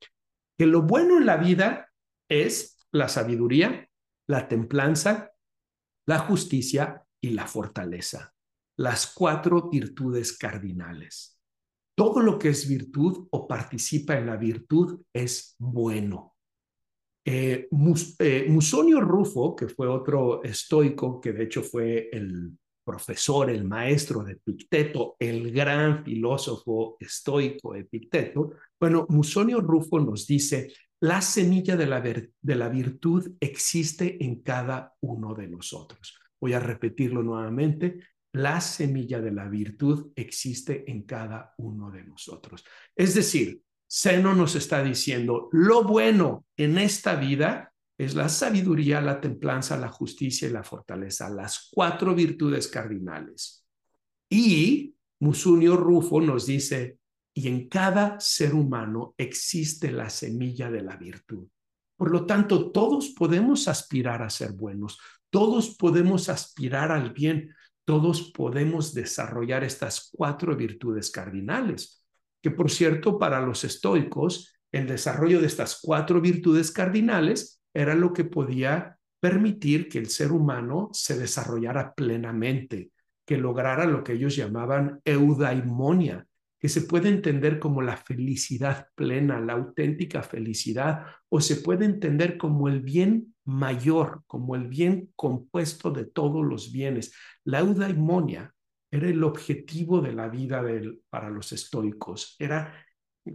que 0.57 0.67
lo 0.67 0.83
bueno 0.83 1.19
en 1.19 1.27
la 1.27 1.37
vida 1.37 1.91
es 2.29 2.87
la 2.93 3.09
sabiduría, 3.09 3.89
la 4.29 4.47
templanza, 4.47 5.33
la 6.07 6.21
justicia 6.21 7.05
y 7.21 7.31
la 7.31 7.49
fortaleza 7.49 8.33
las 8.81 9.13
cuatro 9.13 9.69
virtudes 9.69 10.39
cardinales. 10.39 11.39
Todo 11.95 12.21
lo 12.21 12.39
que 12.39 12.49
es 12.49 12.67
virtud 12.67 13.29
o 13.31 13.47
participa 13.47 14.17
en 14.17 14.25
la 14.25 14.39
virtud 14.39 15.03
es 15.13 15.55
bueno. 15.59 16.35
Eh, 17.23 17.69
eh, 18.19 18.47
Musonio 18.49 19.03
Rufo, 19.03 19.55
que 19.55 19.69
fue 19.69 19.87
otro 19.87 20.43
estoico, 20.43 21.21
que 21.21 21.33
de 21.35 21.45
hecho 21.45 21.63
fue 21.63 22.09
el 22.11 22.57
profesor, 22.91 23.51
el 23.51 23.65
maestro 23.65 24.25
de 24.25 24.33
Epicteto, 24.33 25.17
el 25.19 25.53
gran 25.53 26.05
filósofo 26.05 26.97
estoico 26.99 27.75
Epicteto, 27.75 28.53
bueno, 28.79 29.07
Musonio 29.09 29.61
Rufo 29.61 30.01
nos 30.01 30.27
dice, 30.27 30.73
la 31.01 31.21
semilla 31.21 31.77
de 31.77 31.87
la, 31.87 32.01
de 32.01 32.55
la 32.57 32.69
virtud 32.69 33.33
existe 33.41 34.23
en 34.25 34.43
cada 34.43 34.95
uno 35.01 35.35
de 35.35 35.49
nosotros. 35.49 36.19
Voy 36.41 36.53
a 36.53 36.61
repetirlo 36.61 37.23
nuevamente 37.23 38.01
la 38.33 38.61
semilla 38.61 39.21
de 39.21 39.33
la 39.33 39.49
virtud 39.49 40.13
existe 40.15 40.89
en 40.91 41.03
cada 41.03 41.55
uno 41.59 41.91
de 41.91 42.05
nosotros. 42.05 42.65
Es 42.95 43.15
decir, 43.15 43.63
Seno 43.89 44.35
nos 44.35 44.55
está 44.55 44.85
diciendo, 44.85 45.49
lo 45.51 45.83
bueno 45.83 46.45
en 46.57 46.79
esta 46.79 47.17
vida 47.17 47.70
es 48.01 48.15
la 48.15 48.31
sabiduría, 48.31 49.03
la 49.03 49.21
templanza, 49.21 49.77
la 49.77 49.91
justicia 49.91 50.49
y 50.49 50.53
la 50.53 50.63
fortaleza, 50.63 51.29
las 51.29 51.69
cuatro 51.71 52.15
virtudes 52.15 52.67
cardinales. 52.69 53.67
Y 54.27 54.95
Musunio 55.19 55.77
Rufo 55.77 56.19
nos 56.19 56.47
dice, 56.47 56.97
y 57.35 57.49
en 57.49 57.69
cada 57.69 58.19
ser 58.19 58.55
humano 58.55 59.15
existe 59.19 59.93
la 59.93 60.09
semilla 60.09 60.71
de 60.71 60.81
la 60.81 60.97
virtud. 60.97 61.47
Por 61.95 62.11
lo 62.11 62.25
tanto, 62.25 62.71
todos 62.71 63.11
podemos 63.11 63.69
aspirar 63.69 64.23
a 64.23 64.31
ser 64.31 64.53
buenos, 64.53 64.99
todos 65.29 65.77
podemos 65.77 66.31
aspirar 66.31 66.93
al 66.93 67.13
bien, 67.13 67.55
todos 67.85 68.33
podemos 68.33 68.95
desarrollar 68.95 69.63
estas 69.63 70.09
cuatro 70.11 70.57
virtudes 70.57 71.11
cardinales, 71.11 72.03
que 72.41 72.51
por 72.51 72.71
cierto, 72.71 73.19
para 73.19 73.43
los 73.43 73.63
estoicos, 73.63 74.55
el 74.73 74.87
desarrollo 74.87 75.43
de 75.43 75.49
estas 75.49 75.81
cuatro 75.83 76.23
virtudes 76.23 76.71
cardinales 76.71 77.60
era 77.75 77.95
lo 77.95 78.13
que 78.13 78.25
podía 78.25 78.99
permitir 79.21 79.89
que 79.89 79.99
el 79.99 80.09
ser 80.09 80.33
humano 80.33 80.89
se 80.93 81.19
desarrollara 81.19 81.95
plenamente, 81.95 82.91
que 83.27 83.37
lograra 83.37 83.85
lo 83.85 84.03
que 84.03 84.15
ellos 84.15 84.35
llamaban 84.35 85.01
eudaimonia, 85.05 86.27
que 86.59 86.69
se 86.69 86.83
puede 86.83 87.09
entender 87.09 87.59
como 87.59 87.81
la 87.81 87.97
felicidad 87.97 88.89
plena, 88.95 89.41
la 89.41 89.55
auténtica 89.55 90.23
felicidad, 90.23 91.07
o 91.29 91.41
se 91.41 91.57
puede 91.57 91.85
entender 91.85 92.37
como 92.37 92.69
el 92.69 92.81
bien 92.81 93.35
mayor, 93.45 94.23
como 94.27 94.55
el 94.57 94.69
bien 94.69 95.11
compuesto 95.17 95.91
de 95.91 96.05
todos 96.05 96.45
los 96.45 96.73
bienes. 96.73 97.15
La 97.45 97.61
eudaimonia 97.61 98.55
era 98.91 99.09
el 99.09 99.23
objetivo 99.23 100.01
de 100.01 100.13
la 100.13 100.29
vida 100.29 100.63
para 101.09 101.31
los 101.31 101.53
estoicos. 101.53 102.37
Era, 102.39 102.75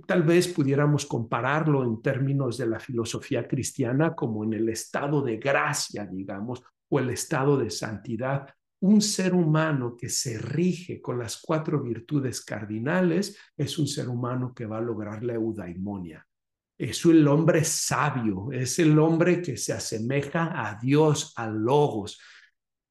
tal 0.06 0.24
vez 0.24 0.48
pudiéramos 0.48 1.06
compararlo 1.06 1.84
en 1.84 2.02
términos 2.02 2.58
de 2.58 2.68
la 2.68 2.80
filosofía 2.80 3.48
cristiana 3.48 4.14
como 4.16 4.44
en 4.44 4.54
el 4.54 4.70
estado 4.70 5.22
de 5.22 5.38
gracia, 5.38 6.06
digamos, 6.06 6.64
o 6.90 7.00
el 7.00 7.10
estado 7.10 7.58
de 7.58 7.70
santidad 7.70 8.48
un 8.86 9.02
ser 9.02 9.34
humano 9.34 9.96
que 9.98 10.10
se 10.10 10.38
rige 10.38 11.02
con 11.02 11.18
las 11.18 11.42
cuatro 11.42 11.82
virtudes 11.82 12.42
cardinales 12.42 13.38
es 13.58 13.80
un 13.80 13.88
ser 13.88 14.10
humano 14.10 14.54
que 14.54 14.66
va 14.66 14.78
a 14.78 14.82
lograr 14.82 15.24
la 15.24 15.34
eudaimonia. 15.34 16.26
Es 16.78 17.06
el 17.06 17.28
hombre 17.28 17.64
sabio, 17.64 18.52
es 18.52 18.78
el 18.80 19.00
hombre 19.00 19.42
que 19.42 19.58
se 19.58 19.74
asemeja 19.74 20.68
a 20.68 20.78
Dios, 20.80 21.34
a 21.38 21.48
Logos. 21.48 22.20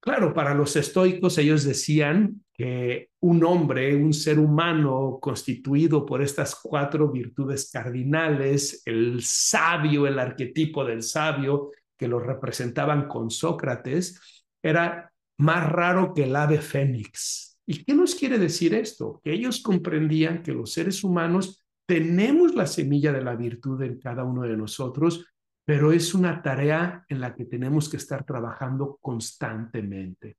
Claro, 0.00 0.32
para 0.34 0.54
los 0.54 0.74
estoicos 0.74 1.38
ellos 1.38 1.64
decían 1.64 2.43
que 2.54 3.10
un 3.20 3.44
hombre, 3.44 3.96
un 3.96 4.14
ser 4.14 4.38
humano 4.38 5.18
constituido 5.20 6.06
por 6.06 6.22
estas 6.22 6.54
cuatro 6.54 7.10
virtudes 7.10 7.68
cardinales, 7.70 8.82
el 8.86 9.22
sabio, 9.22 10.06
el 10.06 10.20
arquetipo 10.20 10.84
del 10.84 11.02
sabio, 11.02 11.72
que 11.98 12.06
lo 12.06 12.20
representaban 12.20 13.08
con 13.08 13.28
Sócrates, 13.28 14.20
era 14.62 15.12
más 15.38 15.68
raro 15.68 16.14
que 16.14 16.24
el 16.24 16.36
ave 16.36 16.60
fénix. 16.60 17.58
¿Y 17.66 17.84
qué 17.84 17.94
nos 17.94 18.14
quiere 18.14 18.38
decir 18.38 18.72
esto? 18.74 19.20
Que 19.24 19.32
ellos 19.32 19.60
comprendían 19.60 20.42
que 20.42 20.52
los 20.52 20.72
seres 20.72 21.02
humanos 21.02 21.60
tenemos 21.86 22.54
la 22.54 22.66
semilla 22.66 23.12
de 23.12 23.22
la 23.22 23.34
virtud 23.34 23.82
en 23.82 23.98
cada 23.98 24.22
uno 24.22 24.42
de 24.42 24.56
nosotros, 24.56 25.26
pero 25.64 25.92
es 25.92 26.14
una 26.14 26.40
tarea 26.40 27.04
en 27.08 27.20
la 27.20 27.34
que 27.34 27.46
tenemos 27.46 27.88
que 27.88 27.96
estar 27.96 28.24
trabajando 28.24 28.98
constantemente. 29.00 30.36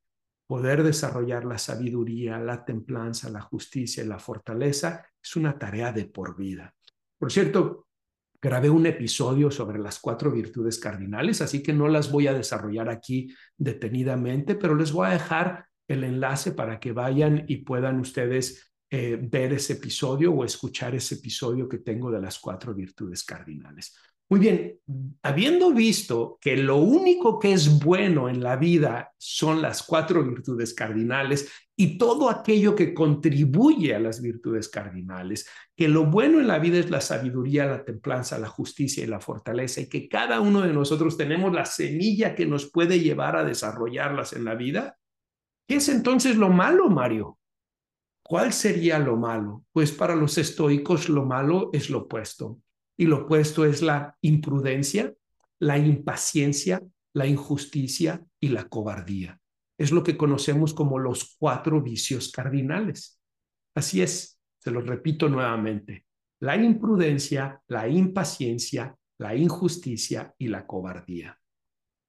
Poder 0.47 0.83
desarrollar 0.83 1.45
la 1.45 1.57
sabiduría, 1.57 2.37
la 2.39 2.63
templanza, 2.63 3.29
la 3.29 3.41
justicia 3.41 4.03
y 4.03 4.07
la 4.07 4.19
fortaleza 4.19 5.05
es 5.21 5.35
una 5.35 5.57
tarea 5.57 5.91
de 5.91 6.05
por 6.05 6.37
vida. 6.37 6.73
Por 7.17 7.31
cierto, 7.31 7.87
grabé 8.41 8.69
un 8.69 8.85
episodio 8.85 9.49
sobre 9.49 9.79
las 9.79 9.99
cuatro 9.99 10.31
virtudes 10.31 10.77
cardinales, 10.77 11.41
así 11.41 11.63
que 11.63 11.73
no 11.73 11.87
las 11.87 12.11
voy 12.11 12.27
a 12.27 12.33
desarrollar 12.33 12.89
aquí 12.89 13.33
detenidamente, 13.57 14.53
pero 14.55 14.75
les 14.75 14.91
voy 14.91 15.07
a 15.07 15.11
dejar 15.11 15.65
el 15.87 16.03
enlace 16.03 16.51
para 16.51 16.79
que 16.79 16.91
vayan 16.91 17.45
y 17.47 17.57
puedan 17.57 17.99
ustedes 17.99 18.71
eh, 18.91 19.17
ver 19.19 19.53
ese 19.53 19.73
episodio 19.73 20.31
o 20.31 20.45
escuchar 20.45 20.93
ese 20.93 21.15
episodio 21.15 21.67
que 21.67 21.79
tengo 21.79 22.11
de 22.11 22.21
las 22.21 22.37
cuatro 22.37 22.73
virtudes 22.73 23.23
cardinales. 23.23 23.95
Muy 24.27 24.39
bien, 24.39 24.79
habiendo 25.21 25.71
visto 25.71 26.39
que 26.41 26.57
lo 26.57 26.77
único 26.77 27.37
que 27.37 27.53
es 27.53 27.79
bueno 27.83 28.27
en 28.27 28.41
la 28.41 28.55
vida 28.55 29.13
son 29.19 29.61
las 29.61 29.83
cuatro 29.83 30.23
virtudes 30.23 30.73
cardinales 30.73 31.51
y 31.75 31.99
todo 31.99 32.31
aquello 32.31 32.73
que 32.73 32.91
contribuye 32.91 33.93
a 33.93 33.99
las 33.99 34.23
virtudes 34.23 34.67
cardinales, 34.67 35.47
que 35.75 35.87
lo 35.87 36.05
bueno 36.05 36.39
en 36.39 36.47
la 36.47 36.57
vida 36.57 36.79
es 36.79 36.89
la 36.89 37.01
sabiduría, 37.01 37.67
la 37.67 37.85
templanza, 37.85 38.39
la 38.39 38.47
justicia 38.47 39.03
y 39.03 39.07
la 39.07 39.19
fortaleza, 39.19 39.81
y 39.81 39.89
que 39.89 40.09
cada 40.09 40.39
uno 40.39 40.61
de 40.61 40.73
nosotros 40.73 41.17
tenemos 41.17 41.53
la 41.53 41.65
semilla 41.65 42.33
que 42.33 42.47
nos 42.47 42.71
puede 42.71 42.99
llevar 42.99 43.35
a 43.35 43.43
desarrollarlas 43.43 44.33
en 44.33 44.45
la 44.45 44.55
vida, 44.55 44.97
¿qué 45.67 45.75
es 45.75 45.89
entonces 45.89 46.35
lo 46.35 46.49
malo, 46.49 46.89
Mario? 46.89 47.37
¿Cuál 48.23 48.53
sería 48.53 48.97
lo 48.97 49.17
malo? 49.17 49.65
Pues 49.71 49.91
para 49.91 50.15
los 50.15 50.39
estoicos 50.39 51.09
lo 51.09 51.25
malo 51.25 51.69
es 51.73 51.91
lo 51.91 51.99
opuesto 51.99 52.59
y 52.97 53.05
lo 53.05 53.23
opuesto 53.23 53.65
es 53.65 53.81
la 53.81 54.17
imprudencia, 54.21 55.13
la 55.59 55.77
impaciencia, 55.77 56.81
la 57.13 57.27
injusticia 57.27 58.25
y 58.39 58.49
la 58.49 58.67
cobardía. 58.67 59.39
Es 59.77 59.91
lo 59.91 60.03
que 60.03 60.17
conocemos 60.17 60.73
como 60.73 60.99
los 60.99 61.35
cuatro 61.37 61.81
vicios 61.81 62.31
cardinales. 62.31 63.19
Así 63.75 64.01
es, 64.01 64.39
se 64.59 64.71
los 64.71 64.85
repito 64.85 65.27
nuevamente, 65.29 66.05
la 66.39 66.55
imprudencia, 66.55 67.61
la 67.67 67.87
impaciencia, 67.87 68.95
la 69.17 69.35
injusticia 69.35 70.33
y 70.37 70.47
la 70.47 70.65
cobardía. 70.65 71.39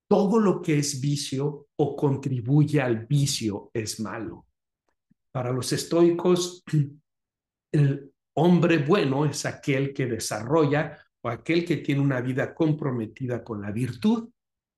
Todo 0.08 0.38
lo 0.38 0.62
que 0.62 0.78
es 0.78 1.00
vicio 1.00 1.68
o 1.76 1.96
contribuye 1.96 2.80
al 2.80 3.06
vicio 3.06 3.70
es 3.74 3.98
malo. 4.00 4.46
Para 5.32 5.52
los 5.52 5.72
estoicos, 5.72 6.64
el 7.72 8.12
Hombre 8.38 8.78
bueno 8.78 9.24
es 9.24 9.46
aquel 9.46 9.94
que 9.94 10.06
desarrolla 10.06 10.98
o 11.22 11.28
aquel 11.30 11.64
que 11.64 11.78
tiene 11.78 12.02
una 12.02 12.20
vida 12.20 12.54
comprometida 12.54 13.42
con 13.42 13.62
la 13.62 13.70
virtud 13.70 14.28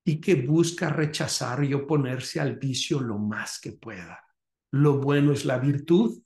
y 0.05 0.21
que 0.21 0.35
busca 0.35 0.89
rechazar 0.89 1.63
y 1.65 1.73
oponerse 1.73 2.39
al 2.39 2.55
vicio 2.55 3.01
lo 3.01 3.17
más 3.17 3.59
que 3.59 3.73
pueda. 3.73 4.23
Lo 4.71 4.99
bueno 4.99 5.33
es 5.33 5.43
la 5.43 5.57
virtud, 5.57 6.21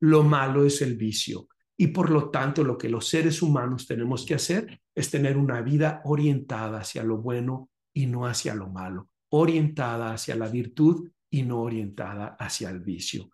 lo 0.00 0.22
malo 0.22 0.64
es 0.64 0.80
el 0.80 0.96
vicio. 0.96 1.48
Y 1.76 1.88
por 1.88 2.08
lo 2.08 2.30
tanto, 2.30 2.64
lo 2.64 2.78
que 2.78 2.88
los 2.88 3.06
seres 3.06 3.42
humanos 3.42 3.86
tenemos 3.86 4.24
que 4.24 4.34
hacer 4.34 4.80
es 4.94 5.10
tener 5.10 5.36
una 5.36 5.60
vida 5.60 6.00
orientada 6.04 6.80
hacia 6.80 7.04
lo 7.04 7.18
bueno 7.18 7.68
y 7.92 8.06
no 8.06 8.26
hacia 8.26 8.54
lo 8.54 8.68
malo, 8.70 9.10
orientada 9.28 10.14
hacia 10.14 10.36
la 10.36 10.48
virtud 10.48 11.10
y 11.30 11.42
no 11.42 11.60
orientada 11.60 12.28
hacia 12.38 12.70
el 12.70 12.80
vicio. 12.80 13.28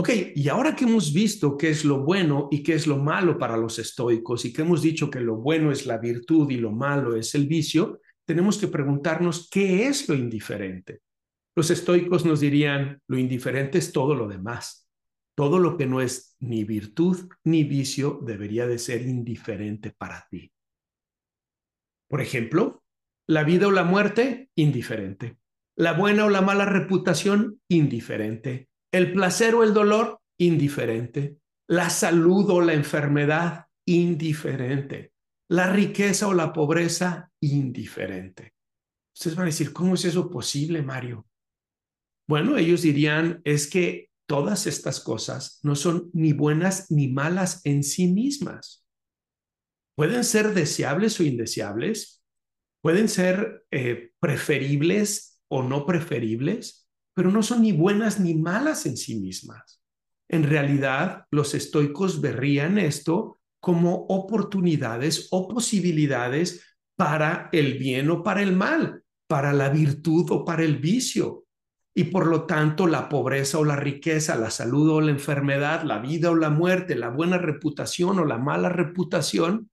Ok, 0.00 0.10
y 0.36 0.48
ahora 0.48 0.76
que 0.76 0.84
hemos 0.84 1.12
visto 1.12 1.56
qué 1.56 1.70
es 1.70 1.84
lo 1.84 2.04
bueno 2.04 2.46
y 2.52 2.62
qué 2.62 2.74
es 2.74 2.86
lo 2.86 2.98
malo 2.98 3.36
para 3.36 3.56
los 3.56 3.80
estoicos 3.80 4.44
y 4.44 4.52
que 4.52 4.62
hemos 4.62 4.80
dicho 4.80 5.10
que 5.10 5.18
lo 5.18 5.38
bueno 5.38 5.72
es 5.72 5.86
la 5.86 5.98
virtud 5.98 6.48
y 6.50 6.56
lo 6.56 6.70
malo 6.70 7.16
es 7.16 7.34
el 7.34 7.48
vicio, 7.48 8.00
tenemos 8.24 8.58
que 8.58 8.68
preguntarnos 8.68 9.48
qué 9.50 9.88
es 9.88 10.08
lo 10.08 10.14
indiferente. 10.14 11.00
Los 11.56 11.72
estoicos 11.72 12.24
nos 12.24 12.38
dirían, 12.38 13.02
lo 13.08 13.18
indiferente 13.18 13.78
es 13.78 13.90
todo 13.90 14.14
lo 14.14 14.28
demás. 14.28 14.88
Todo 15.36 15.58
lo 15.58 15.76
que 15.76 15.86
no 15.86 16.00
es 16.00 16.36
ni 16.38 16.62
virtud 16.62 17.28
ni 17.42 17.64
vicio 17.64 18.20
debería 18.24 18.68
de 18.68 18.78
ser 18.78 19.02
indiferente 19.02 19.90
para 19.90 20.28
ti. 20.30 20.52
Por 22.08 22.20
ejemplo, 22.20 22.84
la 23.26 23.42
vida 23.42 23.66
o 23.66 23.72
la 23.72 23.82
muerte, 23.82 24.48
indiferente. 24.54 25.38
La 25.74 25.92
buena 25.92 26.24
o 26.24 26.28
la 26.28 26.40
mala 26.40 26.66
reputación, 26.66 27.60
indiferente 27.66 28.67
el 28.92 29.12
placer 29.12 29.54
o 29.54 29.62
el 29.62 29.74
dolor, 29.74 30.20
indiferente. 30.38 31.38
La 31.68 31.90
salud 31.90 32.48
o 32.50 32.60
la 32.60 32.74
enfermedad, 32.74 33.66
indiferente. 33.86 35.12
La 35.50 35.70
riqueza 35.70 36.28
o 36.28 36.34
la 36.34 36.52
pobreza, 36.52 37.30
indiferente. 37.40 38.54
Ustedes 39.14 39.36
van 39.36 39.44
a 39.44 39.46
decir, 39.46 39.72
¿cómo 39.72 39.94
es 39.94 40.04
eso 40.04 40.30
posible, 40.30 40.82
Mario? 40.82 41.26
Bueno, 42.28 42.56
ellos 42.56 42.82
dirían, 42.82 43.40
es 43.44 43.68
que 43.68 44.10
todas 44.28 44.66
estas 44.66 45.00
cosas 45.00 45.58
no 45.62 45.74
son 45.74 46.10
ni 46.12 46.32
buenas 46.32 46.90
ni 46.90 47.08
malas 47.08 47.62
en 47.64 47.82
sí 47.82 48.08
mismas. 48.08 48.86
Pueden 49.96 50.22
ser 50.22 50.54
deseables 50.54 51.18
o 51.18 51.24
indeseables, 51.24 52.22
pueden 52.82 53.08
ser 53.08 53.66
eh, 53.70 54.12
preferibles 54.20 55.40
o 55.48 55.62
no 55.62 55.86
preferibles, 55.86 56.87
pero 57.18 57.32
no 57.32 57.42
son 57.42 57.62
ni 57.62 57.72
buenas 57.72 58.20
ni 58.20 58.34
malas 58.34 58.86
en 58.86 58.96
sí 58.96 59.18
mismas. 59.18 59.82
En 60.28 60.44
realidad, 60.44 61.26
los 61.32 61.52
estoicos 61.52 62.20
verían 62.20 62.78
esto 62.78 63.38
como 63.58 64.06
oportunidades 64.08 65.26
o 65.32 65.48
posibilidades 65.48 66.76
para 66.94 67.48
el 67.50 67.76
bien 67.76 68.08
o 68.10 68.22
para 68.22 68.40
el 68.40 68.54
mal, 68.54 69.02
para 69.26 69.52
la 69.52 69.68
virtud 69.68 70.30
o 70.30 70.44
para 70.44 70.62
el 70.62 70.76
vicio. 70.76 71.46
Y 71.92 72.04
por 72.04 72.28
lo 72.28 72.46
tanto, 72.46 72.86
la 72.86 73.08
pobreza 73.08 73.58
o 73.58 73.64
la 73.64 73.74
riqueza, 73.74 74.36
la 74.36 74.52
salud 74.52 74.88
o 74.88 75.00
la 75.00 75.10
enfermedad, 75.10 75.82
la 75.82 75.98
vida 75.98 76.30
o 76.30 76.36
la 76.36 76.50
muerte, 76.50 76.94
la 76.94 77.08
buena 77.08 77.36
reputación 77.36 78.20
o 78.20 78.24
la 78.24 78.38
mala 78.38 78.68
reputación, 78.68 79.72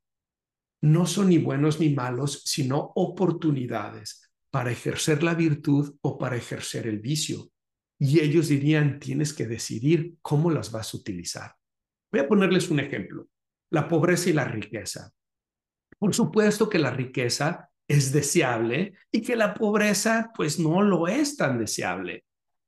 no 0.81 1.05
son 1.05 1.29
ni 1.29 1.37
buenos 1.37 1.79
ni 1.79 1.91
malos, 1.91 2.41
sino 2.43 2.91
oportunidades 2.95 4.24
para 4.55 4.71
ejercer 4.71 5.21
la 5.21 5.33
virtud 5.33 5.97
o 5.99 6.17
para 6.17 6.37
ejercer 6.37 6.87
el 6.87 6.99
vicio. 6.99 7.51
Y 7.99 8.21
ellos 8.21 8.47
dirían, 8.47 9.01
tienes 9.01 9.33
que 9.33 9.47
decidir 9.47 10.15
cómo 10.21 10.49
las 10.49 10.71
vas 10.71 10.93
a 10.93 10.97
utilizar. 10.97 11.55
Voy 12.09 12.21
a 12.21 12.27
ponerles 12.29 12.69
un 12.69 12.79
ejemplo, 12.79 13.27
la 13.69 13.89
pobreza 13.89 14.29
y 14.29 14.31
la 14.31 14.45
riqueza. 14.45 15.11
Por 15.99 16.15
supuesto 16.15 16.69
que 16.69 16.79
la 16.79 16.91
riqueza 16.91 17.69
es 17.85 18.13
deseable 18.13 18.93
y 19.11 19.23
que 19.23 19.35
la 19.35 19.53
pobreza 19.53 20.31
pues 20.33 20.57
no 20.57 20.81
lo 20.81 21.09
es 21.09 21.35
tan 21.35 21.59
deseable. 21.59 22.23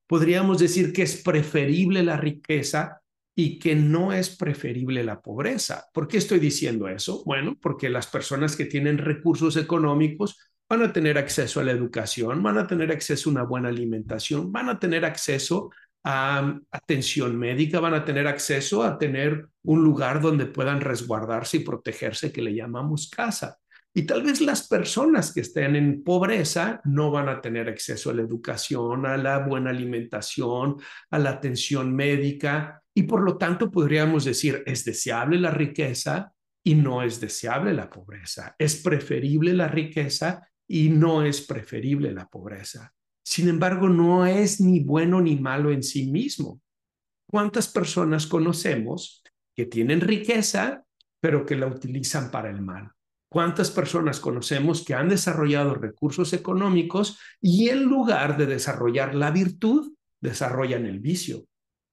Podríamos 0.07 0.59
decir 0.59 0.91
que 0.91 1.03
es 1.03 1.23
preferible 1.23 2.03
la 2.03 2.17
riqueza 2.17 3.01
y 3.33 3.59
que 3.59 3.75
no 3.75 4.11
es 4.11 4.35
preferible 4.35 5.05
la 5.05 5.21
pobreza. 5.21 5.85
¿Por 5.93 6.09
qué 6.09 6.17
estoy 6.17 6.39
diciendo 6.39 6.89
eso? 6.89 7.23
Bueno, 7.23 7.57
porque 7.61 7.87
las 7.87 8.07
personas 8.07 8.57
que 8.57 8.65
tienen 8.65 8.97
recursos 8.97 9.55
económicos 9.55 10.37
van 10.69 10.83
a 10.83 10.91
tener 10.91 11.17
acceso 11.17 11.59
a 11.59 11.63
la 11.63 11.71
educación, 11.71 12.43
van 12.43 12.57
a 12.57 12.67
tener 12.67 12.91
acceso 12.91 13.29
a 13.29 13.31
una 13.31 13.43
buena 13.43 13.69
alimentación, 13.69 14.51
van 14.51 14.69
a 14.69 14.79
tener 14.79 15.05
acceso 15.05 15.71
a 16.03 16.41
um, 16.41 16.61
atención 16.71 17.37
médica, 17.37 17.79
van 17.79 17.93
a 17.93 18.05
tener 18.05 18.27
acceso 18.27 18.83
a 18.83 18.97
tener 18.97 19.47
un 19.63 19.83
lugar 19.83 20.21
donde 20.21 20.45
puedan 20.45 20.81
resguardarse 20.81 21.57
y 21.57 21.61
protegerse 21.61 22.31
que 22.31 22.41
le 22.41 22.53
llamamos 22.53 23.09
casa. 23.09 23.57
Y 23.93 24.03
tal 24.03 24.21
vez 24.21 24.41
las 24.41 24.67
personas 24.67 25.33
que 25.33 25.41
estén 25.41 25.75
en 25.75 26.03
pobreza 26.03 26.81
no 26.83 27.09
van 27.09 27.29
a 27.29 27.41
tener 27.41 27.67
acceso 27.67 28.11
a 28.11 28.13
la 28.13 28.21
educación, 28.21 29.05
a 29.05 29.17
la 29.17 29.39
buena 29.39 29.71
alimentación, 29.71 30.77
a 31.09 31.17
la 31.17 31.31
atención 31.31 31.95
médica 31.95 32.83
y 32.93 33.03
por 33.03 33.21
lo 33.21 33.37
tanto 33.37 33.71
podríamos 33.71 34.23
decir, 34.23 34.63
es 34.67 34.85
deseable 34.85 35.39
la 35.39 35.51
riqueza 35.51 36.31
y 36.63 36.75
no 36.75 37.01
es 37.01 37.19
deseable 37.19 37.73
la 37.73 37.89
pobreza. 37.89 38.55
Es 38.59 38.75
preferible 38.83 39.53
la 39.53 39.67
riqueza 39.67 40.47
y 40.67 40.89
no 40.89 41.23
es 41.23 41.41
preferible 41.41 42.11
la 42.11 42.27
pobreza. 42.27 42.93
Sin 43.23 43.49
embargo, 43.49 43.89
no 43.89 44.25
es 44.25 44.61
ni 44.61 44.81
bueno 44.81 45.21
ni 45.21 45.35
malo 45.35 45.71
en 45.71 45.83
sí 45.83 46.11
mismo. 46.11 46.61
¿Cuántas 47.29 47.67
personas 47.67 48.27
conocemos 48.27 49.23
que 49.55 49.65
tienen 49.65 50.01
riqueza, 50.01 50.85
pero 51.19 51.45
que 51.45 51.55
la 51.55 51.67
utilizan 51.67 52.31
para 52.31 52.49
el 52.49 52.61
mal? 52.61 52.91
¿Cuántas 53.29 53.69
personas 53.71 54.21
conocemos 54.21 54.85
que 54.85 54.93
han 54.93 55.09
desarrollado 55.09 55.75
recursos 55.75 56.31
económicos 56.31 57.19
y 57.41 57.69
en 57.69 57.83
lugar 57.83 58.37
de 58.37 58.45
desarrollar 58.45 59.13
la 59.13 59.31
virtud, 59.31 59.93
desarrollan 60.21 60.85
el 60.85 60.99
vicio? 60.99 61.45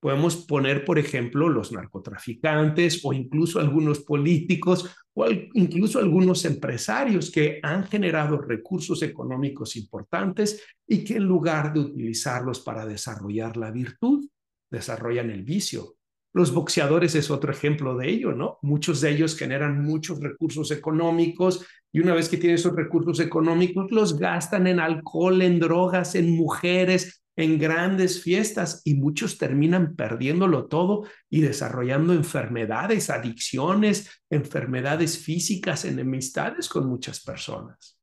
Podemos 0.04 0.36
poner, 0.44 0.84
por 0.84 0.98
ejemplo, 0.98 1.48
los 1.48 1.72
narcotraficantes 1.72 3.00
o 3.04 3.14
incluso 3.14 3.58
algunos 3.58 4.00
políticos 4.00 4.94
o 5.14 5.24
incluso 5.54 5.98
algunos 5.98 6.44
empresarios 6.44 7.30
que 7.30 7.58
han 7.62 7.86
generado 7.86 8.36
recursos 8.36 9.02
económicos 9.02 9.76
importantes 9.76 10.62
y 10.86 11.04
que 11.04 11.16
en 11.16 11.24
lugar 11.24 11.72
de 11.72 11.80
utilizarlos 11.80 12.60
para 12.60 12.84
desarrollar 12.84 13.56
la 13.56 13.70
virtud, 13.70 14.28
desarrollan 14.70 15.30
el 15.30 15.42
vicio. 15.42 15.94
Los 16.34 16.52
boxeadores 16.52 17.14
es 17.14 17.30
otro 17.30 17.50
ejemplo 17.50 17.96
de 17.96 18.10
ello, 18.10 18.32
¿no? 18.32 18.58
Muchos 18.60 19.00
de 19.00 19.10
ellos 19.10 19.34
generan 19.34 19.82
muchos 19.82 20.20
recursos 20.20 20.70
económicos 20.70 21.64
y 21.90 22.00
una 22.00 22.12
vez 22.12 22.28
que 22.28 22.36
tienen 22.36 22.56
esos 22.56 22.76
recursos 22.76 23.20
económicos, 23.20 23.90
los 23.90 24.18
gastan 24.18 24.66
en 24.66 24.80
alcohol, 24.80 25.40
en 25.40 25.58
drogas, 25.58 26.14
en 26.14 26.36
mujeres, 26.36 27.23
en 27.36 27.58
grandes 27.58 28.22
fiestas 28.22 28.82
y 28.84 28.94
muchos 28.94 29.38
terminan 29.38 29.96
perdiéndolo 29.96 30.66
todo 30.66 31.06
y 31.28 31.40
desarrollando 31.40 32.12
enfermedades, 32.12 33.10
adicciones, 33.10 34.10
enfermedades 34.30 35.18
físicas, 35.18 35.84
enemistades 35.84 36.68
con 36.68 36.88
muchas 36.88 37.20
personas. 37.20 37.98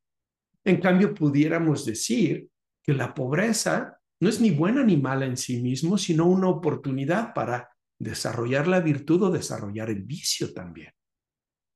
En 0.63 0.79
cambio, 0.79 1.13
pudiéramos 1.13 1.85
decir 1.85 2.47
que 2.83 2.93
la 2.93 3.13
pobreza 3.13 3.97
no 4.19 4.29
es 4.29 4.39
ni 4.39 4.51
buena 4.51 4.83
ni 4.83 4.97
mala 4.97 5.25
en 5.25 5.37
sí 5.37 5.61
mismo, 5.61 5.97
sino 5.97 6.25
una 6.27 6.49
oportunidad 6.49 7.33
para 7.33 7.69
desarrollar 7.99 8.67
la 8.67 8.79
virtud 8.79 9.23
o 9.23 9.31
desarrollar 9.31 9.89
el 9.89 10.03
vicio 10.03 10.53
también. 10.53 10.91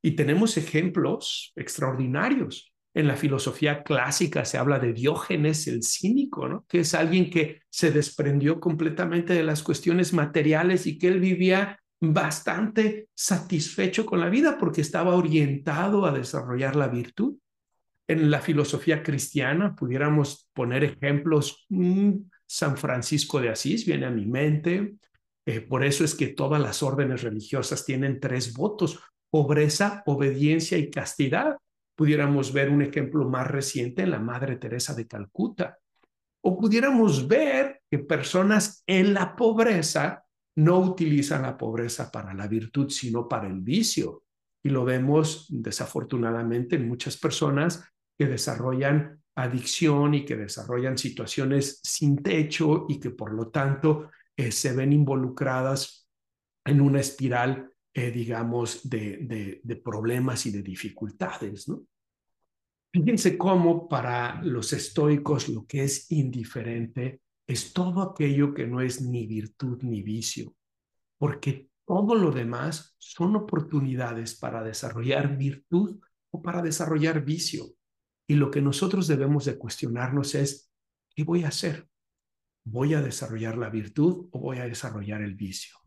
Y 0.03 0.11
tenemos 0.11 0.57
ejemplos 0.57 1.53
extraordinarios. 1.55 2.74
En 2.95 3.07
la 3.07 3.17
filosofía 3.17 3.83
clásica 3.83 4.45
se 4.45 4.57
habla 4.57 4.79
de 4.79 4.93
Diógenes 4.93 5.67
el 5.67 5.83
cínico, 5.83 6.47
¿no? 6.47 6.65
que 6.67 6.79
es 6.79 6.95
alguien 6.95 7.29
que 7.29 7.61
se 7.69 7.91
desprendió 7.91 8.59
completamente 8.59 9.33
de 9.33 9.43
las 9.43 9.61
cuestiones 9.61 10.13
materiales 10.13 10.87
y 10.87 10.97
que 10.97 11.09
él 11.09 11.19
vivía 11.19 11.77
bastante 11.99 13.09
satisfecho 13.13 14.05
con 14.05 14.21
la 14.21 14.29
vida 14.29 14.57
porque 14.57 14.81
estaba 14.81 15.15
orientado 15.15 16.05
a 16.05 16.11
desarrollar 16.11 16.77
la 16.77 16.87
virtud. 16.87 17.35
En 18.07 18.31
la 18.31 18.39
filosofía 18.39 19.03
cristiana 19.03 19.75
pudiéramos 19.75 20.49
poner 20.53 20.85
ejemplos, 20.85 21.65
mm, 21.69 22.13
San 22.45 22.77
Francisco 22.77 23.41
de 23.41 23.49
Asís 23.49 23.85
viene 23.85 24.05
a 24.05 24.11
mi 24.11 24.25
mente, 24.25 24.95
eh, 25.45 25.61
por 25.61 25.83
eso 25.83 26.03
es 26.03 26.15
que 26.15 26.27
todas 26.27 26.61
las 26.61 26.81
órdenes 26.81 27.23
religiosas 27.23 27.85
tienen 27.85 28.19
tres 28.19 28.53
votos, 28.53 28.99
pobreza, 29.29 30.01
obediencia 30.05 30.77
y 30.77 30.89
castidad. 30.89 31.57
Pudiéramos 31.95 32.51
ver 32.53 32.69
un 32.69 32.81
ejemplo 32.81 33.27
más 33.27 33.47
reciente 33.47 34.03
en 34.03 34.11
la 34.11 34.19
Madre 34.19 34.57
Teresa 34.57 34.93
de 34.93 35.07
Calcuta. 35.07 35.79
O 36.41 36.57
pudiéramos 36.59 37.27
ver 37.27 37.81
que 37.89 37.99
personas 37.99 38.83
en 38.85 39.13
la 39.13 39.35
pobreza 39.35 40.25
no 40.57 40.79
utilizan 40.79 41.41
la 41.41 41.57
pobreza 41.57 42.11
para 42.11 42.33
la 42.33 42.47
virtud, 42.47 42.89
sino 42.89 43.27
para 43.27 43.47
el 43.47 43.61
vicio. 43.61 44.23
Y 44.63 44.69
lo 44.69 44.85
vemos 44.85 45.47
desafortunadamente 45.49 46.75
en 46.75 46.87
muchas 46.87 47.17
personas 47.17 47.83
que 48.17 48.25
desarrollan 48.25 49.21
adicción 49.35 50.13
y 50.13 50.25
que 50.25 50.37
desarrollan 50.37 50.97
situaciones 50.97 51.79
sin 51.83 52.23
techo 52.23 52.85
y 52.87 52.99
que 52.99 53.09
por 53.09 53.33
lo 53.33 53.49
tanto 53.49 54.09
eh, 54.35 54.51
se 54.51 54.73
ven 54.73 54.93
involucradas 54.93 56.07
en 56.65 56.81
una 56.81 56.99
espiral, 56.99 57.69
eh, 57.97 58.11
digamos, 58.11 58.89
de, 58.89 59.61
de, 59.63 59.75
problemas 59.77 60.45
y 60.45 60.51
de 60.51 60.61
dificultades. 60.61 61.69
¿no? 61.69 61.87
Fíjense 62.91 63.37
cómo 63.37 63.87
para 63.87 64.41
los 64.43 64.73
estoicos 64.73 65.47
lo 65.47 65.65
que 65.65 65.85
es 65.85 66.11
indiferente 66.11 67.21
es 67.47 67.71
todo 67.71 68.01
aquello 68.01 68.53
que 68.53 68.67
no 68.67 68.81
es 68.81 69.01
ni 69.01 69.25
virtud 69.27 69.81
ni 69.83 70.01
vicio, 70.01 70.53
porque 71.17 71.69
todo 71.85 72.15
lo 72.15 72.31
demás 72.31 72.97
son 72.97 73.33
oportunidades 73.37 74.35
para 74.35 74.61
desarrollar 74.61 75.37
virtud 75.37 76.01
o 76.31 76.41
para 76.41 76.61
desarrollar 76.61 77.23
vicio. 77.23 77.63
Y 78.27 78.35
lo 78.35 78.51
que 78.51 78.61
nosotros 78.61 79.07
debemos 79.07 79.45
de 79.45 79.57
cuestionarnos 79.57 80.35
es, 80.35 80.69
¿qué 81.15 81.23
voy 81.23 81.45
a 81.45 81.47
hacer? 81.47 81.87
¿Voy 82.65 82.93
a 82.93 83.01
desarrollar 83.01 83.57
la 83.57 83.69
virtud 83.69 84.27
o 84.31 84.39
voy 84.39 84.57
a 84.57 84.65
desarrollar 84.65 85.21
el 85.21 85.35
vicio? 85.35 85.84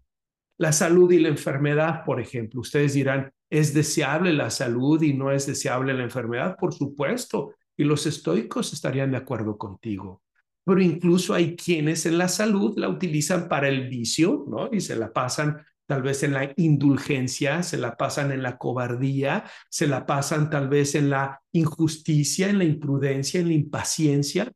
La 0.59 0.73
salud 0.73 1.11
y 1.13 1.19
la 1.19 1.29
enfermedad, 1.29 2.05
por 2.05 2.21
ejemplo. 2.21 2.61
Ustedes 2.61 2.95
dirán, 2.95 3.33
¿es 3.49 3.73
deseable 3.73 4.33
la 4.33 4.51
salud 4.51 5.01
y 5.03 5.15
no 5.15 5.31
es 5.31 5.47
deseable 5.47 5.95
la 5.95 6.03
enfermedad? 6.03 6.57
Por 6.57 6.75
supuesto. 6.75 7.55
Y 7.77 7.85
los 7.85 8.07
estoicos 8.07 8.73
estarían 8.73 9.13
de 9.13 9.19
acuerdo 9.19 9.57
contigo 9.57 10.23
pero 10.69 10.83
incluso 10.83 11.33
hay 11.33 11.57
quienes 11.57 12.05
en 12.05 12.19
la 12.19 12.29
salud 12.29 12.75
la 12.77 12.91
utilizan 12.91 13.49
para 13.49 13.69
el 13.69 13.89
vicio, 13.89 14.45
¿no? 14.47 14.69
Y 14.71 14.83
se 14.83 14.97
la 14.97 15.15
pasan 15.15 15.65
tal 15.87 16.03
vez 16.03 16.23
en 16.23 16.35
la 16.35 16.53
indulgencia, 16.57 17.63
se 17.63 17.79
la 17.79 17.97
pasan 17.97 18.33
en 18.33 18.43
la 18.43 18.59
cobardía, 18.59 19.45
se 19.71 19.87
la 19.87 20.05
pasan 20.05 20.51
tal 20.51 20.69
vez 20.69 20.95
en 20.95 21.09
la 21.09 21.41
injusticia, 21.53 22.51
en 22.51 22.59
la 22.59 22.65
imprudencia, 22.65 23.41
en 23.41 23.49
la 23.49 23.55
impaciencia. 23.55 24.53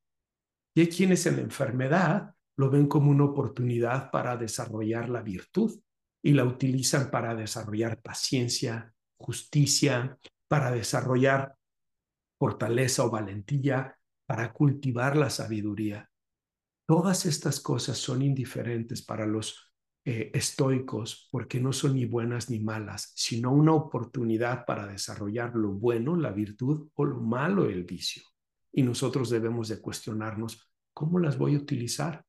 Y 0.75 0.83
hay 0.83 0.88
quienes 0.88 1.25
en 1.25 1.37
la 1.37 1.43
enfermedad 1.43 2.35
lo 2.59 2.69
ven 2.69 2.88
como 2.88 3.11
una 3.11 3.25
oportunidad 3.25 4.11
para 4.11 4.37
desarrollar 4.37 5.09
la 5.09 5.23
virtud 5.23 5.81
y 6.22 6.32
la 6.32 6.44
utilizan 6.44 7.11
para 7.11 7.35
desarrollar 7.35 8.00
paciencia, 8.00 8.94
justicia, 9.16 10.18
para 10.48 10.70
desarrollar 10.70 11.56
fortaleza 12.38 13.04
o 13.04 13.11
valentía, 13.11 13.98
para 14.26 14.52
cultivar 14.52 15.16
la 15.16 15.30
sabiduría. 15.30 16.11
Todas 16.87 17.26
estas 17.26 17.61
cosas 17.61 17.98
son 17.98 18.22
indiferentes 18.22 19.02
para 19.02 19.26
los 19.26 19.72
eh, 20.04 20.32
estoicos 20.35 21.28
porque 21.30 21.61
no 21.61 21.72
son 21.72 21.94
ni 21.94 22.06
buenas 22.06 22.50
ni 22.50 22.58
malas, 22.58 23.12
sino 23.14 23.52
una 23.52 23.72
oportunidad 23.72 24.64
para 24.64 24.87
desarrollar 24.87 25.54
lo 25.54 25.72
bueno, 25.72 26.16
la 26.16 26.32
virtud 26.32 26.88
o 26.94 27.04
lo 27.04 27.20
malo, 27.20 27.66
el 27.66 27.85
vicio. 27.85 28.22
Y 28.72 28.82
nosotros 28.82 29.30
debemos 29.30 29.68
de 29.68 29.80
cuestionarnos, 29.80 30.68
¿cómo 30.92 31.18
las 31.18 31.38
voy 31.38 31.54
a 31.54 31.58
utilizar? 31.58 32.24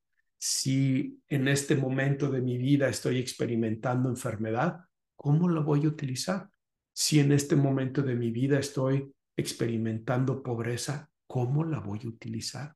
Si 0.45 1.23
en 1.29 1.47
este 1.47 1.77
momento 1.77 2.29
de 2.29 2.41
mi 2.41 2.58
vida 2.58 2.89
estoy 2.89 3.17
experimentando 3.17 4.10
enfermedad, 4.10 4.82
¿cómo 5.15 5.47
la 5.47 5.62
voy 5.62 5.86
a 5.86 5.88
utilizar? 5.88 6.49
Si 6.91 7.21
en 7.21 7.32
este 7.32 7.56
momento 7.56 8.01
de 8.01 8.15
mi 8.15 8.29
vida 8.29 8.60
estoy 8.60 9.10
experimentando 9.38 10.43
pobreza, 10.43 11.10
¿cómo 11.27 11.63
la 11.63 11.79
voy 11.79 12.01
a 12.03 12.10
utilizar? 12.10 12.75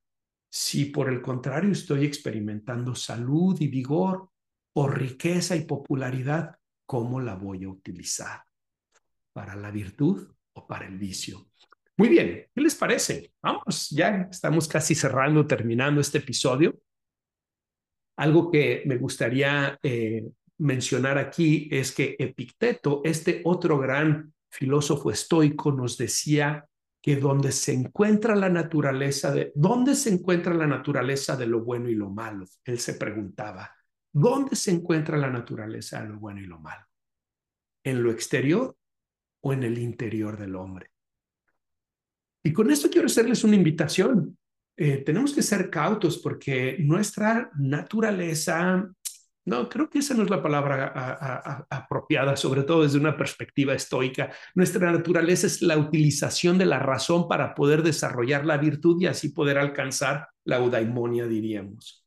Si 0.49 0.85
por 0.85 1.09
el 1.09 1.21
contrario 1.21 1.73
estoy 1.73 2.05
experimentando 2.05 2.95
salud 2.95 3.59
y 3.59 3.67
vigor 3.67 4.29
o 4.71 4.87
riqueza 4.87 5.57
y 5.57 5.65
popularidad, 5.65 6.55
¿cómo 6.85 7.19
la 7.19 7.35
voy 7.35 7.65
a 7.65 7.69
utilizar? 7.69 8.43
¿Para 9.33 9.57
la 9.57 9.71
virtud 9.71 10.25
o 10.53 10.65
para 10.65 10.87
el 10.87 10.97
vicio? 10.97 11.49
Muy 11.97 12.07
bien, 12.07 12.47
¿qué 12.55 12.61
les 12.61 12.75
parece? 12.75 13.33
Vamos, 13.41 13.89
ya 13.89 14.29
estamos 14.31 14.69
casi 14.69 14.95
cerrando, 14.95 15.45
terminando 15.45 15.99
este 15.99 16.19
episodio. 16.19 16.79
Algo 18.17 18.51
que 18.51 18.83
me 18.85 18.97
gustaría 18.97 19.79
eh, 19.81 20.23
mencionar 20.57 21.17
aquí 21.17 21.69
es 21.71 21.91
que 21.91 22.15
Epicteto, 22.17 23.01
este 23.03 23.41
otro 23.45 23.77
gran 23.77 24.33
filósofo 24.49 25.11
estoico, 25.11 25.71
nos 25.71 25.97
decía 25.97 26.67
que 27.01 27.15
donde 27.15 27.51
se 27.51 27.73
encuentra 27.73 28.35
la 28.35 28.49
naturaleza 28.49 29.31
de, 29.31 29.51
¿dónde 29.55 29.95
se 29.95 30.09
encuentra 30.09 30.53
la 30.53 30.67
naturaleza 30.67 31.37
de 31.37 31.45
lo 31.45 31.63
bueno 31.63 31.89
y 31.89 31.95
lo 31.95 32.09
malo? 32.09 32.45
Él 32.65 32.79
se 32.79 32.95
preguntaba, 32.95 33.71
¿dónde 34.11 34.55
se 34.55 34.71
encuentra 34.71 35.17
la 35.17 35.29
naturaleza 35.29 36.01
de 36.01 36.09
lo 36.09 36.19
bueno 36.19 36.41
y 36.41 36.45
lo 36.45 36.59
malo? 36.59 36.85
¿En 37.83 38.01
lo 38.01 38.11
exterior 38.11 38.75
o 39.41 39.53
en 39.53 39.63
el 39.63 39.77
interior 39.77 40.37
del 40.37 40.55
hombre? 40.55 40.91
Y 42.43 42.51
con 42.51 42.71
esto 42.71 42.89
quiero 42.89 43.05
hacerles 43.05 43.43
una 43.43 43.55
invitación. 43.55 44.37
Eh, 44.77 44.97
tenemos 45.03 45.33
que 45.33 45.41
ser 45.41 45.69
cautos 45.69 46.19
porque 46.19 46.77
nuestra 46.79 47.49
naturaleza 47.57 48.87
no, 49.47 49.69
creo 49.69 49.89
que 49.89 49.99
esa 49.99 50.13
no 50.13 50.23
es 50.23 50.29
la 50.29 50.43
palabra 50.43 51.65
apropiada, 51.69 52.35
sobre 52.35 52.63
todo 52.63 52.83
desde 52.83 52.99
una 52.99 53.15
perspectiva 53.15 53.73
estoica. 53.73 54.29
Nuestra 54.55 54.91
naturaleza 54.91 55.47
es 55.47 55.61
la 55.61 55.77
utilización 55.77 56.57
de 56.57 56.65
la 56.65 56.79
razón 56.79 57.29
para 57.29 57.55
poder 57.55 57.81
desarrollar 57.81 58.45
la 58.45 58.57
virtud 58.57 59.01
y 59.01 59.05
así 59.05 59.29
poder 59.29 59.57
alcanzar 59.57 60.27
la 60.43 60.57
eudaimonia, 60.57 61.27
diríamos. 61.27 62.05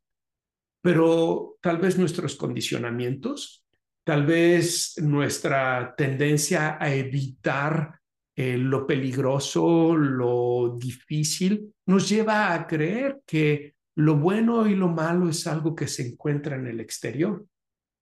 Pero 0.82 1.56
tal 1.62 1.78
vez 1.78 1.96
nuestros 1.98 2.36
condicionamientos, 2.36 3.64
tal 4.04 4.26
vez 4.26 4.96
nuestra 4.98 5.94
tendencia 5.96 6.76
a 6.78 6.94
evitar 6.94 7.99
eh, 8.34 8.56
lo 8.56 8.86
peligroso, 8.86 9.96
lo 9.96 10.76
difícil, 10.78 11.74
nos 11.86 12.08
lleva 12.08 12.54
a 12.54 12.66
creer 12.66 13.20
que 13.26 13.74
lo 13.96 14.16
bueno 14.16 14.66
y 14.66 14.76
lo 14.76 14.88
malo 14.88 15.28
es 15.28 15.46
algo 15.46 15.74
que 15.74 15.86
se 15.86 16.06
encuentra 16.06 16.56
en 16.56 16.66
el 16.66 16.80
exterior, 16.80 17.46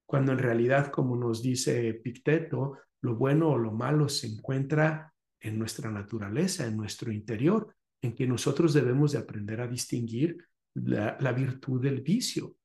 cuando 0.06 0.32
en 0.32 0.38
realidad, 0.38 0.90
como 0.90 1.16
nos 1.16 1.42
dice 1.42 1.94
Picteto, 1.94 2.78
lo 3.00 3.16
bueno 3.16 3.50
o 3.50 3.58
lo 3.58 3.72
malo 3.72 4.08
se 4.08 4.26
encuentra 4.26 5.12
en 5.40 5.58
nuestra 5.58 5.90
naturaleza, 5.90 6.66
en 6.66 6.76
nuestro 6.76 7.12
interior, 7.12 7.74
en 8.02 8.14
que 8.14 8.26
nosotros 8.26 8.74
debemos 8.74 9.12
de 9.12 9.18
aprender 9.18 9.60
a 9.60 9.66
distinguir 9.66 10.38
la, 10.74 11.16
la 11.20 11.32
virtud 11.32 11.82
del 11.82 12.00
vicio. 12.00 12.56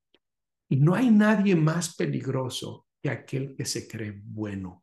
Y 0.69 0.77
no 0.77 0.95
hay 0.95 1.09
nadie 1.11 1.55
más 1.55 1.95
peligroso 1.95 2.87
que 3.01 3.09
aquel 3.09 3.55
que 3.55 3.65
se 3.65 3.87
cree 3.87 4.21
bueno. 4.23 4.82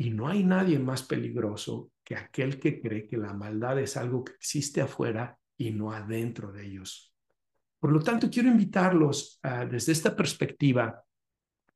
Y 0.00 0.10
no 0.10 0.28
hay 0.28 0.44
nadie 0.44 0.78
más 0.78 1.02
peligroso 1.02 1.90
que 2.04 2.14
aquel 2.14 2.60
que 2.60 2.80
cree 2.80 3.08
que 3.08 3.16
la 3.16 3.34
maldad 3.34 3.80
es 3.80 3.96
algo 3.96 4.22
que 4.22 4.32
existe 4.34 4.80
afuera 4.80 5.36
y 5.56 5.72
no 5.72 5.90
adentro 5.90 6.52
de 6.52 6.66
ellos. 6.66 7.12
Por 7.80 7.92
lo 7.92 8.00
tanto, 8.00 8.30
quiero 8.30 8.48
invitarlos 8.48 9.40
desde 9.68 9.90
esta 9.90 10.14
perspectiva 10.14 11.02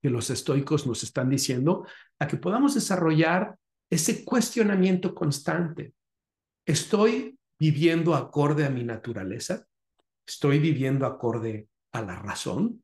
que 0.01 0.09
los 0.09 0.31
estoicos 0.31 0.87
nos 0.87 1.03
están 1.03 1.31
diciendo, 1.31 1.85
a 2.18 2.27
que 2.27 2.37
podamos 2.37 2.75
desarrollar 2.75 3.57
ese 3.91 4.25
cuestionamiento 4.25 5.14
constante. 5.14 5.93
¿Estoy 6.64 7.37
viviendo 7.59 8.14
acorde 8.14 8.64
a 8.64 8.70
mi 8.70 8.85
naturaleza? 8.85 9.66
¿Estoy 10.25 10.61
viviendo 10.61 11.07
acorde 11.07 11.68
a 11.93 12.03
la 12.03 12.16
razón? 12.16 12.82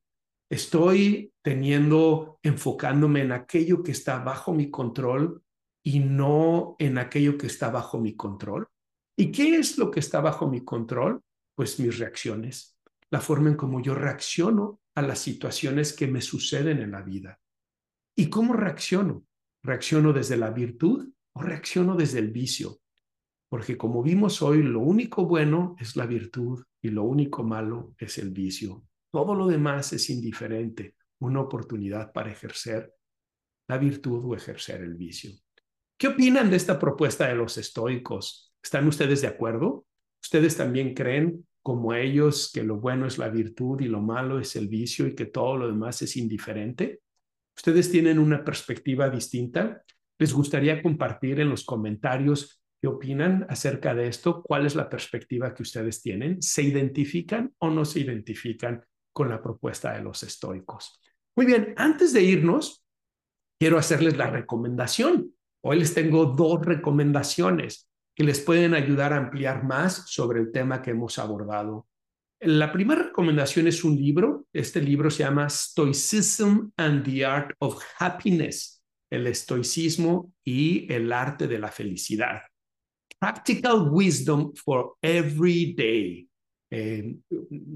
¿Estoy 0.51 1.35
teniendo, 1.43 2.39
enfocándome 2.43 3.21
en 3.21 3.33
aquello 3.33 3.83
que 3.83 3.93
está 3.93 4.19
bajo 4.21 4.55
mi 4.55 4.71
control 4.71 5.43
y 5.83 6.01
no 6.01 6.75
en 6.79 6.97
aquello 6.97 7.37
que 7.37 7.47
está 7.47 7.71
bajo 7.71 8.01
mi 8.01 8.17
control? 8.17 8.67
¿Y 9.15 9.31
qué 9.31 9.57
es 9.57 9.77
lo 9.77 9.91
que 9.91 10.01
está 10.01 10.21
bajo 10.21 10.49
mi 10.49 10.65
control? 10.65 11.21
Pues 11.55 11.79
mis 11.79 11.99
reacciones, 11.99 12.79
la 13.11 13.21
forma 13.21 13.51
en 13.51 13.57
cómo 13.57 13.83
yo 13.83 13.95
reacciono 13.95 14.81
a 14.95 15.03
las 15.03 15.19
situaciones 15.19 15.93
que 15.93 16.07
me 16.07 16.23
suceden 16.23 16.79
en 16.79 16.93
la 16.93 17.03
vida. 17.03 17.39
¿Y 18.17 18.31
cómo 18.31 18.55
reacciono? 18.55 19.25
¿Reacciono 19.63 20.15
desde 20.15 20.39
la 20.39 20.51
virtud 20.51 21.11
o 21.35 21.43
reacciono 21.43 21.95
desde 21.95 22.21
el 22.21 22.31
vicio? 22.31 22.81
Porque 23.51 23.77
como 23.77 24.03
vimos 24.03 24.41
hoy, 24.41 24.63
lo 24.63 24.81
único 24.81 25.27
bueno 25.27 25.77
es 25.79 25.95
la 25.95 26.07
virtud 26.07 26.65
y 26.81 26.89
lo 26.89 27.05
único 27.05 27.45
malo 27.45 27.95
es 27.99 28.17
el 28.19 28.31
vicio. 28.31 28.88
Todo 29.11 29.35
lo 29.35 29.47
demás 29.47 29.93
es 29.93 30.11
indiferente, 30.11 30.95
una 31.21 31.41
oportunidad 31.41 32.13
para 32.13 32.31
ejercer 32.31 32.93
la 33.67 33.79
virtud 33.79 34.25
o 34.25 34.35
ejercer 34.35 34.83
el 34.83 34.95
vicio. 34.95 35.31
¿Qué 35.97 36.09
opinan 36.09 36.51
de 36.51 36.57
esta 36.57 36.79
propuesta 36.79 37.27
de 37.27 37.35
los 37.35 37.59
estoicos? 37.59 38.53
¿Están 38.63 38.87
ustedes 38.87 39.23
de 39.23 39.29
acuerdo? 39.29 39.87
¿Ustedes 40.23 40.57
también 40.57 40.95
creen, 40.95 41.47
como 41.63 41.95
ellos, 41.95 42.51
que 42.53 42.63
lo 42.63 42.77
bueno 42.77 43.07
es 43.07 43.19
la 43.19 43.29
virtud 43.29 43.81
y 43.81 43.87
lo 43.87 44.01
malo 44.01 44.39
es 44.39 44.57
el 44.57 44.69
vicio 44.69 45.07
y 45.07 45.15
que 45.15 45.27
todo 45.27 45.57
lo 45.57 45.69
demás 45.69 46.03
es 46.03 46.17
indiferente? 46.17 47.01
¿Ustedes 47.57 47.91
tienen 47.91 48.19
una 48.19 48.45
perspectiva 48.45 49.11
distinta? 49.11 49.83
¿Les 50.19 50.33
gustaría 50.33 50.83
compartir 50.83 51.41
en 51.41 51.49
los 51.49 51.65
comentarios 51.65 52.63
qué 52.81 52.89
opinan 52.89 53.47
acerca 53.49 53.95
de 53.95 54.09
esto? 54.09 54.43
¿Cuál 54.43 54.67
es 54.67 54.77
la 54.77 54.89
perspectiva 54.89 55.55
que 55.55 55.63
ustedes 55.63 56.01
tienen? 56.01 56.41
¿Se 56.41 56.63
identifican 56.63 57.53
o 57.59 57.71
no 57.71 57.85
se 57.85 58.01
identifican 58.01 58.85
con 59.19 59.29
la 59.29 59.43
propuesta 59.43 59.93
de 59.95 60.01
los 60.01 60.23
estoicos? 60.23 61.01
Muy 61.37 61.45
bien, 61.45 61.75
antes 61.77 62.13
de 62.13 62.23
irnos, 62.23 62.85
quiero 63.59 63.77
hacerles 63.77 64.17
la 64.17 64.31
recomendación. 64.31 65.35
Hoy 65.65 65.81
les 65.81 65.93
tengo 65.93 66.27
dos 66.27 66.65
recomendaciones 66.65 67.91
que 68.15 68.23
les 68.23 68.39
pueden 68.39 68.75
ayudar 68.75 69.13
a 69.13 69.17
ampliar 69.17 69.65
más 69.65 70.09
sobre 70.09 70.39
el 70.39 70.53
tema 70.53 70.83
que 70.83 70.93
hemos 70.93 71.19
abordado. 71.19 71.89
La 72.41 72.71
primera 72.73 73.03
recomendación 73.03 73.67
es 73.67 73.83
un 73.83 73.97
libro. 73.97 74.47
Este 74.53 74.81
libro 74.81 75.11
se 75.11 75.25
llama 75.25 75.51
Stoicism 75.51 76.71
and 76.77 77.05
the 77.05 77.27
Art 77.27 77.57
of 77.59 77.83
Happiness, 77.99 78.81
el 79.11 79.27
estoicismo 79.27 80.33
y 80.45 80.93
el 80.93 81.13
arte 81.13 81.49
de 81.49 81.59
la 81.59 81.73
felicidad. 81.73 82.43
Practical 83.19 83.89
Wisdom 83.91 84.53
for 84.55 84.95
Every 85.03 85.75
Day. 85.75 86.28
Eh, 86.71 87.17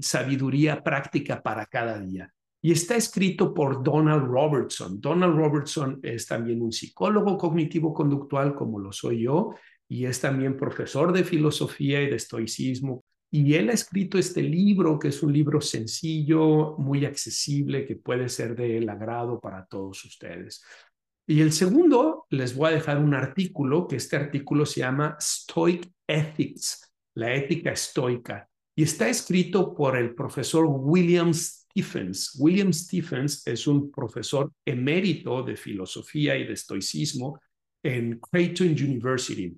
sabiduría 0.01 0.83
práctica 0.83 1.41
para 1.41 1.65
cada 1.65 1.99
día 1.99 2.31
y 2.63 2.71
está 2.71 2.95
escrito 2.95 3.53
por 3.53 3.83
Donald 3.83 4.25
Robertson. 4.25 5.01
Donald 5.01 5.35
Robertson 5.35 5.99
es 6.01 6.25
también 6.25 6.61
un 6.61 6.71
psicólogo 6.71 7.37
cognitivo-conductual 7.37 8.55
como 8.55 8.79
lo 8.79 8.93
soy 8.93 9.23
yo 9.23 9.53
y 9.89 10.05
es 10.05 10.21
también 10.21 10.55
profesor 10.55 11.11
de 11.11 11.25
filosofía 11.25 12.01
y 12.01 12.09
de 12.09 12.15
estoicismo. 12.15 13.03
Y 13.29 13.55
él 13.55 13.69
ha 13.69 13.73
escrito 13.73 14.17
este 14.17 14.41
libro, 14.41 14.97
que 14.97 15.09
es 15.09 15.21
un 15.23 15.33
libro 15.33 15.59
sencillo, 15.59 16.77
muy 16.77 17.03
accesible, 17.03 17.85
que 17.85 17.97
puede 17.97 18.29
ser 18.29 18.55
del 18.55 18.87
agrado 18.87 19.41
para 19.41 19.65
todos 19.65 20.05
ustedes. 20.05 20.63
Y 21.27 21.41
el 21.41 21.51
segundo, 21.51 22.27
les 22.29 22.55
voy 22.55 22.69
a 22.69 22.75
dejar 22.75 22.97
un 22.99 23.13
artículo, 23.13 23.87
que 23.87 23.97
este 23.97 24.15
artículo 24.15 24.65
se 24.65 24.81
llama 24.81 25.17
Stoic 25.19 25.91
Ethics, 26.07 26.93
la 27.15 27.33
ética 27.33 27.71
estoica, 27.71 28.47
y 28.75 28.83
está 28.83 29.09
escrito 29.09 29.73
por 29.73 29.97
el 29.97 30.15
profesor 30.15 30.65
Williams 30.67 31.65
Stephens. 31.69 32.35
William 32.39 32.71
Stephens 32.71 33.45
es 33.47 33.67
un 33.67 33.91
profesor 33.91 34.51
emérito 34.65 35.43
de 35.43 35.55
filosofía 35.55 36.37
y 36.37 36.45
de 36.45 36.53
estoicismo 36.53 37.39
en 37.83 38.19
Creighton 38.19 38.69
University. 38.69 39.55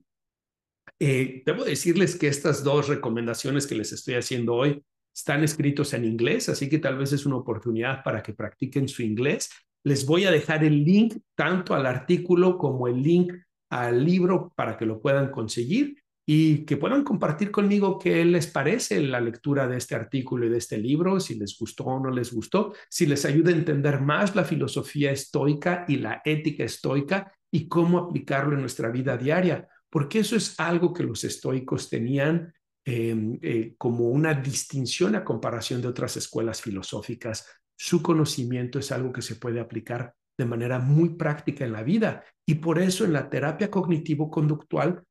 Eh, 1.00 1.44
debo 1.46 1.64
decirles 1.64 2.16
que 2.16 2.28
estas 2.28 2.64
dos 2.64 2.88
recomendaciones 2.88 3.68
que 3.68 3.76
les 3.76 3.92
estoy 3.92 4.16
haciendo 4.16 4.54
hoy 4.56 4.82
están 5.14 5.44
escritos 5.44 5.94
en 5.94 6.06
inglés, 6.06 6.50
así 6.50 6.70
que 6.70 6.80
tal 6.80 6.98
vez 6.98 7.14
es 7.14 7.26
una 7.26 7.38
oportunidad 7.38 8.04
para 8.04 8.22
que 8.22 8.34
practiquen 8.34 8.88
su 8.88 9.02
inglés. 9.02 9.50
Les 9.84 10.06
voy 10.06 10.26
a 10.26 10.32
dejar 10.32 10.64
el 10.64 10.84
link 10.84 11.18
tanto 11.36 11.74
al 11.74 11.86
artículo 11.86 12.58
como 12.58 12.88
el 12.88 13.02
link 13.02 13.34
al 13.70 14.04
libro 14.04 14.54
para 14.56 14.78
que 14.78 14.86
lo 14.86 15.02
puedan 15.02 15.32
conseguir 15.32 15.96
y 16.26 16.66
que 16.66 16.78
puedan 16.78 17.04
compartir 17.04 17.52
conmigo 17.52 18.00
qué 18.00 18.26
les 18.26 18.48
parece 18.48 19.00
la 19.02 19.22
lectura 19.22 19.68
de 19.68 19.78
este 19.78 19.94
artículo 19.94 20.46
y 20.46 20.50
de 20.50 20.58
este 20.58 20.78
libro, 20.78 21.20
si 21.20 21.36
les 21.36 21.56
gustó 21.58 21.84
o 21.86 22.00
no 22.00 22.10
les 22.10 22.34
gustó, 22.34 22.74
si 22.90 23.06
les 23.06 23.26
ayuda 23.26 23.52
a 23.52 23.56
entender 23.56 24.02
más 24.02 24.36
la 24.36 24.44
filosofía 24.44 25.12
estoica 25.12 25.86
y 25.88 25.98
la 25.98 26.22
ética 26.26 26.64
estoica 26.64 27.32
y 27.52 27.68
cómo 27.68 28.00
aplicarlo 28.00 28.56
en 28.56 28.62
nuestra 28.62 28.90
vida 28.90 29.18
diaria, 29.18 29.68
porque 29.90 30.20
eso 30.20 30.36
es 30.36 30.60
algo 30.60 30.94
que 30.94 31.04
los 31.04 31.24
estoicos 31.24 31.90
tenían 31.90 32.54
em, 32.84 33.38
eh, 33.42 33.76
como 33.78 34.10
una 34.10 34.34
distinción 34.34 35.16
a 35.16 35.24
comparación 35.24 35.82
de 35.82 35.88
otras 35.88 36.18
escuelas 36.18 36.62
filosóficas. 36.62 37.48
Su 37.76 38.02
conocimiento 38.02 38.80
es 38.80 38.92
algo 38.92 39.12
que 39.12 39.22
se 39.22 39.36
puede 39.36 39.60
aplicar 39.60 40.14
de 40.38 40.46
manera 40.46 40.80
muy 40.80 41.16
práctica 41.16 41.66
en 41.66 41.72
la 41.72 41.84
vida 41.84 42.24
y 42.46 42.56
por 42.56 42.80
eso 42.80 43.06
en 43.06 43.14
la 43.14 43.30
terapia 43.30 43.72
cognitivo-conductual 43.72 45.04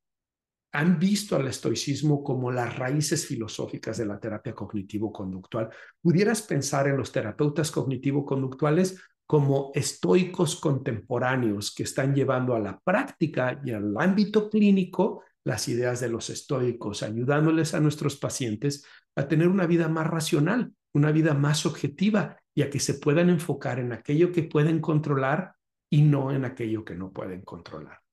han 0.75 0.99
visto 0.99 1.35
al 1.35 1.47
estoicismo 1.47 2.23
como 2.23 2.51
las 2.51 2.77
raíces 2.77 3.25
filosóficas 3.25 3.97
de 3.97 4.05
la 4.05 4.19
terapia 4.19 4.53
cognitivo-conductual. 4.53 5.69
Pudieras 6.01 6.41
pensar 6.41 6.87
en 6.87 6.97
los 6.97 7.11
terapeutas 7.11 7.71
cognitivo-conductuales 7.71 9.01
como 9.25 9.71
estoicos 9.73 10.57
contemporáneos 10.57 11.73
que 11.73 11.83
están 11.83 12.13
llevando 12.13 12.55
a 12.55 12.59
la 12.59 12.79
práctica 12.79 13.59
y 13.63 13.71
al 13.71 13.95
ámbito 13.97 14.49
clínico 14.49 15.23
las 15.43 15.67
ideas 15.67 15.99
de 15.99 16.09
los 16.09 16.29
estoicos, 16.29 17.03
ayudándoles 17.03 17.73
a 17.73 17.79
nuestros 17.79 18.17
pacientes 18.17 18.85
a 19.15 19.27
tener 19.27 19.47
una 19.47 19.67
vida 19.67 19.87
más 19.87 20.07
racional, 20.07 20.73
una 20.93 21.11
vida 21.11 21.33
más 21.33 21.65
objetiva 21.65 22.37
y 22.53 22.63
a 22.63 22.69
que 22.69 22.79
se 22.79 22.95
puedan 22.95 23.29
enfocar 23.29 23.79
en 23.79 23.93
aquello 23.93 24.31
que 24.31 24.43
pueden 24.43 24.79
controlar 24.79 25.55
y 25.89 26.01
no 26.01 26.31
en 26.31 26.45
aquello 26.45 26.83
que 26.83 26.95
no 26.95 27.11
pueden 27.11 27.41
controlar. 27.41 28.04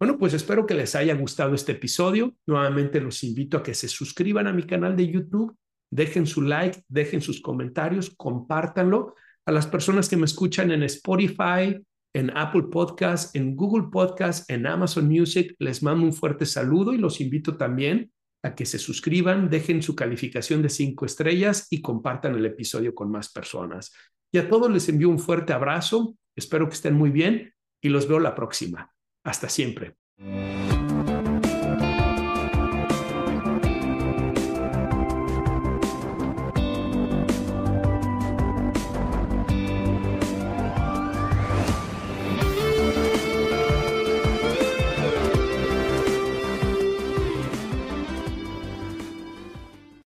Bueno, 0.00 0.16
pues 0.16 0.32
espero 0.32 0.64
que 0.64 0.72
les 0.72 0.94
haya 0.94 1.14
gustado 1.14 1.54
este 1.54 1.72
episodio. 1.72 2.34
Nuevamente 2.46 3.02
los 3.02 3.22
invito 3.22 3.58
a 3.58 3.62
que 3.62 3.74
se 3.74 3.86
suscriban 3.86 4.46
a 4.46 4.52
mi 4.54 4.62
canal 4.62 4.96
de 4.96 5.06
YouTube, 5.06 5.54
dejen 5.90 6.26
su 6.26 6.40
like, 6.40 6.82
dejen 6.88 7.20
sus 7.20 7.42
comentarios, 7.42 8.14
compártanlo. 8.16 9.14
A 9.44 9.52
las 9.52 9.66
personas 9.66 10.08
que 10.08 10.16
me 10.16 10.24
escuchan 10.24 10.70
en 10.70 10.84
Spotify, 10.84 11.78
en 12.14 12.34
Apple 12.34 12.64
Podcast, 12.70 13.36
en 13.36 13.54
Google 13.54 13.88
Podcast, 13.92 14.50
en 14.50 14.66
Amazon 14.66 15.06
Music, 15.06 15.54
les 15.58 15.82
mando 15.82 16.06
un 16.06 16.14
fuerte 16.14 16.46
saludo 16.46 16.94
y 16.94 16.98
los 16.98 17.20
invito 17.20 17.58
también 17.58 18.10
a 18.42 18.54
que 18.54 18.64
se 18.64 18.78
suscriban, 18.78 19.50
dejen 19.50 19.82
su 19.82 19.94
calificación 19.94 20.62
de 20.62 20.70
cinco 20.70 21.04
estrellas 21.04 21.66
y 21.68 21.82
compartan 21.82 22.34
el 22.36 22.46
episodio 22.46 22.94
con 22.94 23.10
más 23.10 23.30
personas. 23.30 23.92
Y 24.32 24.38
a 24.38 24.48
todos 24.48 24.70
les 24.70 24.88
envío 24.88 25.10
un 25.10 25.18
fuerte 25.18 25.52
abrazo, 25.52 26.16
espero 26.34 26.68
que 26.68 26.74
estén 26.74 26.94
muy 26.94 27.10
bien 27.10 27.52
y 27.82 27.90
los 27.90 28.08
veo 28.08 28.18
la 28.18 28.34
próxima. 28.34 28.90
Hasta 29.24 29.48
siempre. 29.48 29.94